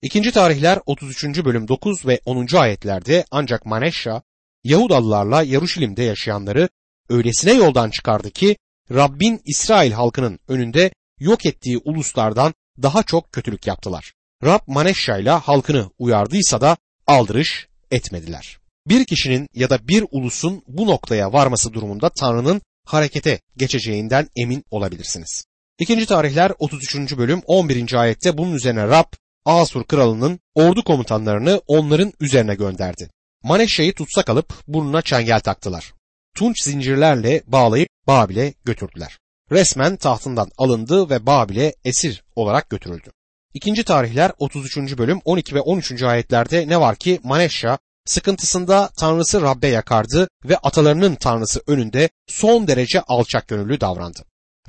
İkinci 0.02 0.32
tarihler 0.32 0.80
33. 0.86 1.23
bölüm 1.45 1.67
9 1.67 2.06
ve 2.06 2.19
10. 2.26 2.47
ayetlerde 2.56 3.26
ancak 3.32 3.65
Maneşya 3.65 4.21
Yahudalılarla 4.67 5.43
Yaruşilim'de 5.43 6.03
yaşayanları 6.03 6.69
öylesine 7.10 7.53
yoldan 7.53 7.89
çıkardı 7.89 8.32
ki 8.32 8.58
Rabbin 8.91 9.41
İsrail 9.45 9.91
halkının 9.91 10.39
önünde 10.47 10.91
yok 11.19 11.45
ettiği 11.45 11.77
uluslardan 11.77 12.53
daha 12.82 13.03
çok 13.03 13.32
kötülük 13.32 13.67
yaptılar. 13.67 14.13
Rab 14.43 14.60
Maneşya 14.67 15.17
ile 15.17 15.30
halkını 15.30 15.89
uyardıysa 15.99 16.62
da 16.62 16.77
aldırış 17.08 17.67
etmediler. 17.91 18.58
Bir 18.88 19.06
kişinin 19.06 19.47
ya 19.53 19.69
da 19.69 19.88
bir 19.88 20.06
ulusun 20.12 20.63
bu 20.67 20.88
noktaya 20.88 21.34
varması 21.34 21.73
durumunda 21.73 22.10
Tanrı'nın 22.10 22.62
harekete 22.86 23.39
geçeceğinden 23.58 24.30
emin 24.36 24.63
olabilirsiniz. 24.71 25.45
İkinci 25.80 26.06
tarihler 26.06 26.51
33. 26.60 27.17
bölüm 27.17 27.41
11. 27.45 27.93
ayette 27.93 28.38
bunun 28.38 28.53
üzerine 28.53 28.88
Rab 28.88 29.13
Asur 29.45 29.84
kralının 29.84 30.39
ordu 30.56 30.84
komutanlarını 30.84 31.62
onların 31.67 32.13
üzerine 32.19 32.56
gönderdi. 32.56 33.10
Maneşya'yı 33.43 33.93
tutsak 33.93 34.30
alıp 34.30 34.54
burnuna 34.67 35.02
çengel 35.02 35.39
taktılar. 35.39 35.93
Tunç 36.36 36.63
zincirlerle 36.63 37.41
bağlayıp 37.47 37.89
Babil'e 38.08 38.54
götürdüler. 38.65 39.17
Resmen 39.52 39.97
tahtından 39.97 40.50
alındı 40.58 41.10
ve 41.10 41.26
Babil'e 41.26 41.73
esir 41.86 42.23
olarak 42.36 42.69
götürüldü. 42.69 43.12
İkinci 43.54 43.84
tarihler 43.84 44.32
33. 44.39 44.78
bölüm 44.97 45.19
12 45.26 45.56
ve 45.56 45.62
13. 45.62 46.04
ayetlerde 46.04 46.67
ne 46.67 46.80
var 46.80 46.95
ki 46.95 47.19
Maneşya 47.23 47.78
sıkıntısında 48.06 48.89
tanrısı 49.00 49.41
Rab'be 49.41 49.67
yakardı 49.67 50.28
ve 50.45 50.58
atalarının 50.58 51.15
tanrısı 51.15 51.62
önünde 51.67 52.10
son 52.28 52.67
derece 52.67 53.02
alçak 53.02 53.47
gönüllü 53.47 53.82
davrandı. 53.82 54.19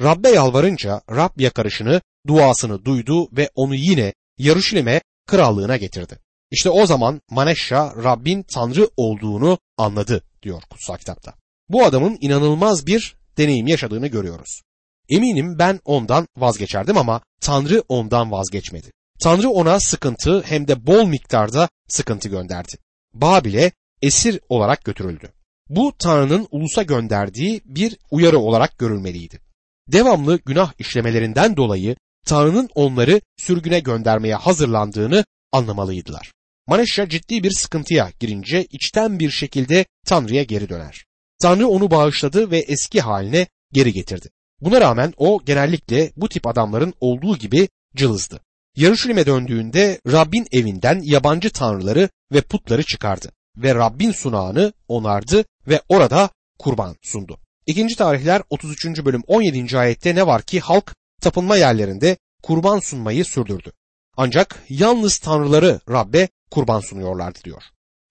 Rab'be 0.00 0.28
yalvarınca 0.28 1.00
Rab 1.10 1.40
yakarışını, 1.40 2.00
duasını 2.26 2.84
duydu 2.84 3.36
ve 3.36 3.50
onu 3.54 3.74
yine 3.74 4.14
Yaruşilim'e 4.38 5.00
krallığına 5.26 5.76
getirdi. 5.76 6.18
İşte 6.50 6.70
o 6.70 6.86
zaman 6.86 7.20
Maneşya 7.30 7.94
Rabbin 8.04 8.42
Tanrı 8.42 8.90
olduğunu 8.96 9.58
anladı 9.76 10.22
diyor 10.42 10.62
kutsal 10.70 10.96
kitapta. 10.96 11.34
Bu 11.68 11.84
adamın 11.84 12.18
inanılmaz 12.20 12.86
bir 12.86 13.16
deneyim 13.38 13.66
yaşadığını 13.66 14.06
görüyoruz. 14.06 14.62
Eminim 15.08 15.58
ben 15.58 15.80
ondan 15.84 16.28
vazgeçerdim 16.36 16.98
ama 16.98 17.20
Tanrı 17.40 17.82
ondan 17.88 18.32
vazgeçmedi. 18.32 18.90
Tanrı 19.20 19.50
ona 19.50 19.80
sıkıntı 19.80 20.42
hem 20.42 20.68
de 20.68 20.86
bol 20.86 21.06
miktarda 21.06 21.68
sıkıntı 21.88 22.28
gönderdi. 22.28 22.72
Babil'e 23.14 23.72
esir 24.02 24.40
olarak 24.48 24.84
götürüldü. 24.84 25.32
Bu 25.68 25.92
Tanrı'nın 25.98 26.48
ulusa 26.50 26.82
gönderdiği 26.82 27.62
bir 27.64 27.96
uyarı 28.10 28.38
olarak 28.38 28.78
görülmeliydi. 28.78 29.40
Devamlı 29.88 30.38
günah 30.46 30.72
işlemelerinden 30.78 31.56
dolayı 31.56 31.96
Tanrı'nın 32.26 32.68
onları 32.74 33.20
sürgüne 33.36 33.80
göndermeye 33.80 34.34
hazırlandığını 34.34 35.24
anlamalıydılar. 35.52 36.32
Maneşya 36.68 37.08
ciddi 37.08 37.42
bir 37.42 37.50
sıkıntıya 37.50 38.10
girince 38.20 38.64
içten 38.70 39.18
bir 39.18 39.30
şekilde 39.30 39.86
Tanrı'ya 40.06 40.42
geri 40.42 40.68
döner. 40.68 41.04
Tanrı 41.42 41.68
onu 41.68 41.90
bağışladı 41.90 42.50
ve 42.50 42.58
eski 42.58 43.00
haline 43.00 43.46
geri 43.72 43.92
getirdi. 43.92 44.28
Buna 44.60 44.80
rağmen 44.80 45.14
o 45.16 45.40
genellikle 45.44 46.12
bu 46.16 46.28
tip 46.28 46.46
adamların 46.46 46.94
olduğu 47.00 47.36
gibi 47.36 47.68
cılızdı. 47.96 48.40
Yarışilim'e 48.76 49.26
döndüğünde 49.26 50.00
Rabbin 50.06 50.46
evinden 50.52 51.00
yabancı 51.02 51.50
tanrıları 51.50 52.08
ve 52.32 52.40
putları 52.40 52.82
çıkardı 52.82 53.32
ve 53.56 53.74
Rabbin 53.74 54.12
sunağını 54.12 54.72
onardı 54.88 55.44
ve 55.68 55.80
orada 55.88 56.30
kurban 56.58 56.96
sundu. 57.02 57.38
İkinci 57.66 57.96
tarihler 57.96 58.42
33. 58.50 59.04
bölüm 59.04 59.22
17. 59.26 59.78
ayette 59.78 60.14
ne 60.14 60.26
var 60.26 60.42
ki 60.42 60.60
halk 60.60 60.94
tapınma 61.22 61.56
yerlerinde 61.56 62.16
kurban 62.42 62.80
sunmayı 62.80 63.24
sürdürdü. 63.24 63.72
Ancak 64.16 64.64
yalnız 64.68 65.18
tanrıları 65.18 65.80
Rabbe 65.90 66.28
kurban 66.50 66.80
sunuyorlardı 66.80 67.38
diyor. 67.44 67.62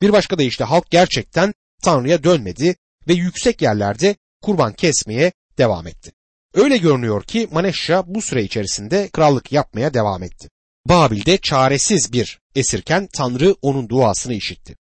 Bir 0.02 0.14
başka 0.14 0.38
deyişle 0.38 0.66
halk 0.66 0.92
gerçekten 0.92 1.54
Tanrı'ya 1.84 2.24
dönmedi 2.24 2.76
ve 3.08 3.14
yüksek 3.14 3.62
yerlerde 3.62 4.16
kurban 4.42 4.74
kesmeye 4.74 5.32
devam 5.58 5.88
etti. 5.88 6.12
Öyle 6.54 6.78
görünüyor 6.78 7.24
ki 7.24 7.48
Maneşya 7.52 8.04
bu 8.08 8.22
süre 8.22 8.44
içerisinde 8.44 9.10
krallık 9.10 9.52
yapmaya 9.52 9.94
devam 9.94 10.24
etti. 10.24 10.50
Babil'de 10.86 11.38
çaresiz 11.38 12.14
bir 12.14 12.40
esirken 12.56 13.08
Tanrı 13.14 13.56
onun 13.62 13.90
duasını 13.90 14.34
işitti. 14.34 14.78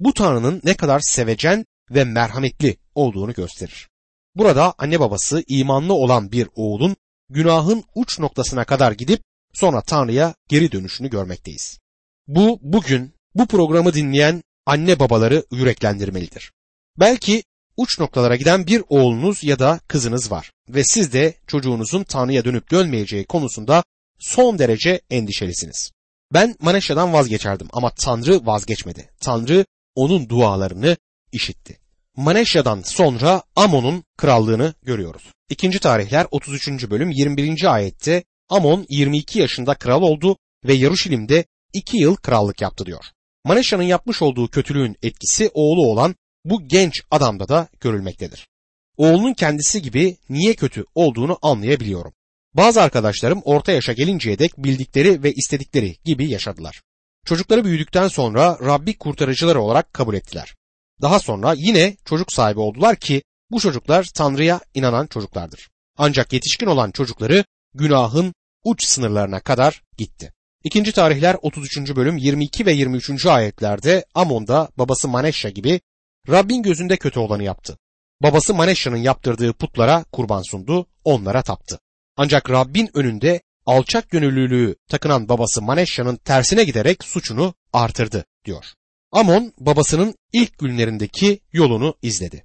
Bu 0.00 0.14
Tanrı'nın 0.14 0.60
ne 0.64 0.74
kadar 0.74 1.00
sevecen 1.00 1.66
ve 1.90 2.04
merhametli 2.04 2.76
olduğunu 2.94 3.32
gösterir. 3.32 3.88
Burada 4.34 4.74
anne 4.78 5.00
babası 5.00 5.44
imanlı 5.48 5.94
olan 5.94 6.32
bir 6.32 6.48
oğulun 6.54 6.96
günahın 7.30 7.84
uç 7.94 8.18
noktasına 8.18 8.64
kadar 8.64 8.92
gidip 8.92 9.22
sonra 9.54 9.82
Tanrı'ya 9.82 10.34
geri 10.48 10.72
dönüşünü 10.72 11.10
görmekteyiz. 11.10 11.78
Bu 12.26 12.58
bugün 12.62 13.14
bu 13.34 13.46
programı 13.46 13.94
dinleyen 13.94 14.42
anne 14.66 14.98
babaları 14.98 15.44
yüreklendirmelidir. 15.50 16.52
Belki 17.00 17.42
uç 17.76 17.98
noktalara 18.00 18.36
giden 18.36 18.66
bir 18.66 18.82
oğlunuz 18.88 19.44
ya 19.44 19.58
da 19.58 19.80
kızınız 19.88 20.30
var 20.30 20.52
ve 20.68 20.84
siz 20.84 21.12
de 21.12 21.34
çocuğunuzun 21.46 22.04
Tanrı'ya 22.04 22.44
dönüp 22.44 22.70
dönmeyeceği 22.70 23.24
konusunda 23.24 23.84
son 24.18 24.58
derece 24.58 25.00
endişelisiniz. 25.10 25.90
Ben 26.32 26.56
Maneşya'dan 26.60 27.12
vazgeçerdim 27.12 27.68
ama 27.72 27.90
Tanrı 27.94 28.46
vazgeçmedi. 28.46 29.10
Tanrı 29.20 29.64
onun 29.94 30.28
dualarını 30.28 30.96
işitti. 31.32 31.78
Maneşya'dan 32.16 32.82
sonra 32.82 33.42
Amon'un 33.56 34.04
krallığını 34.16 34.74
görüyoruz. 34.82 35.22
İkinci 35.50 35.78
tarihler 35.78 36.26
33. 36.30 36.90
bölüm 36.90 37.10
21. 37.10 37.74
ayette 37.74 38.24
Amon 38.48 38.86
22 38.88 39.38
yaşında 39.38 39.74
kral 39.74 40.02
oldu 40.02 40.36
ve 40.64 40.74
Yaruşilim'de 40.74 41.44
2 41.72 41.96
yıl 41.96 42.16
krallık 42.16 42.60
yaptı 42.60 42.86
diyor. 42.86 43.04
Maneşya'nın 43.44 43.82
yapmış 43.82 44.22
olduğu 44.22 44.48
kötülüğün 44.48 44.96
etkisi 45.02 45.50
oğlu 45.54 45.86
olan 45.86 46.14
bu 46.44 46.68
genç 46.68 47.02
adamda 47.10 47.48
da 47.48 47.68
görülmektedir. 47.80 48.48
Oğlunun 48.96 49.34
kendisi 49.34 49.82
gibi 49.82 50.16
niye 50.28 50.54
kötü 50.54 50.84
olduğunu 50.94 51.38
anlayabiliyorum. 51.42 52.12
Bazı 52.54 52.82
arkadaşlarım 52.82 53.42
orta 53.44 53.72
yaşa 53.72 53.92
gelinceye 53.92 54.38
dek 54.38 54.58
bildikleri 54.58 55.22
ve 55.22 55.32
istedikleri 55.32 55.96
gibi 56.04 56.30
yaşadılar. 56.30 56.82
Çocukları 57.26 57.64
büyüdükten 57.64 58.08
sonra 58.08 58.58
Rabbi 58.60 58.98
kurtarıcıları 58.98 59.60
olarak 59.60 59.92
kabul 59.92 60.14
ettiler. 60.14 60.54
Daha 61.02 61.18
sonra 61.18 61.54
yine 61.56 61.96
çocuk 62.04 62.32
sahibi 62.32 62.60
oldular 62.60 62.96
ki 62.96 63.22
bu 63.50 63.60
çocuklar 63.60 64.08
Tanrı'ya 64.14 64.60
inanan 64.74 65.06
çocuklardır. 65.06 65.68
Ancak 65.98 66.32
yetişkin 66.32 66.66
olan 66.66 66.90
çocukları 66.90 67.44
günahın 67.74 68.34
uç 68.64 68.84
sınırlarına 68.84 69.40
kadar 69.40 69.82
gitti. 69.98 70.32
İkinci 70.64 70.92
tarihler 70.92 71.36
33. 71.42 71.96
bölüm 71.96 72.16
22 72.16 72.66
ve 72.66 72.72
23. 72.72 73.26
ayetlerde 73.26 74.04
Amon'da 74.14 74.68
babası 74.78 75.08
Maneşya 75.08 75.50
gibi 75.50 75.80
Rabbin 76.28 76.62
gözünde 76.62 76.96
kötü 76.96 77.20
olanı 77.20 77.42
yaptı. 77.42 77.78
Babası 78.22 78.54
Maneşya'nın 78.54 78.96
yaptırdığı 78.96 79.52
putlara 79.52 80.04
kurban 80.12 80.42
sundu, 80.42 80.86
onlara 81.04 81.42
taptı. 81.42 81.78
Ancak 82.16 82.50
Rabbin 82.50 82.90
önünde 82.94 83.40
alçak 83.66 84.10
gönüllülüğü 84.10 84.76
takınan 84.88 85.28
babası 85.28 85.62
Maneşya'nın 85.62 86.16
tersine 86.16 86.64
giderek 86.64 87.04
suçunu 87.04 87.54
artırdı 87.72 88.24
diyor. 88.44 88.64
Amon 89.12 89.52
babasının 89.58 90.14
ilk 90.32 90.58
günlerindeki 90.58 91.40
yolunu 91.52 91.94
izledi. 92.02 92.44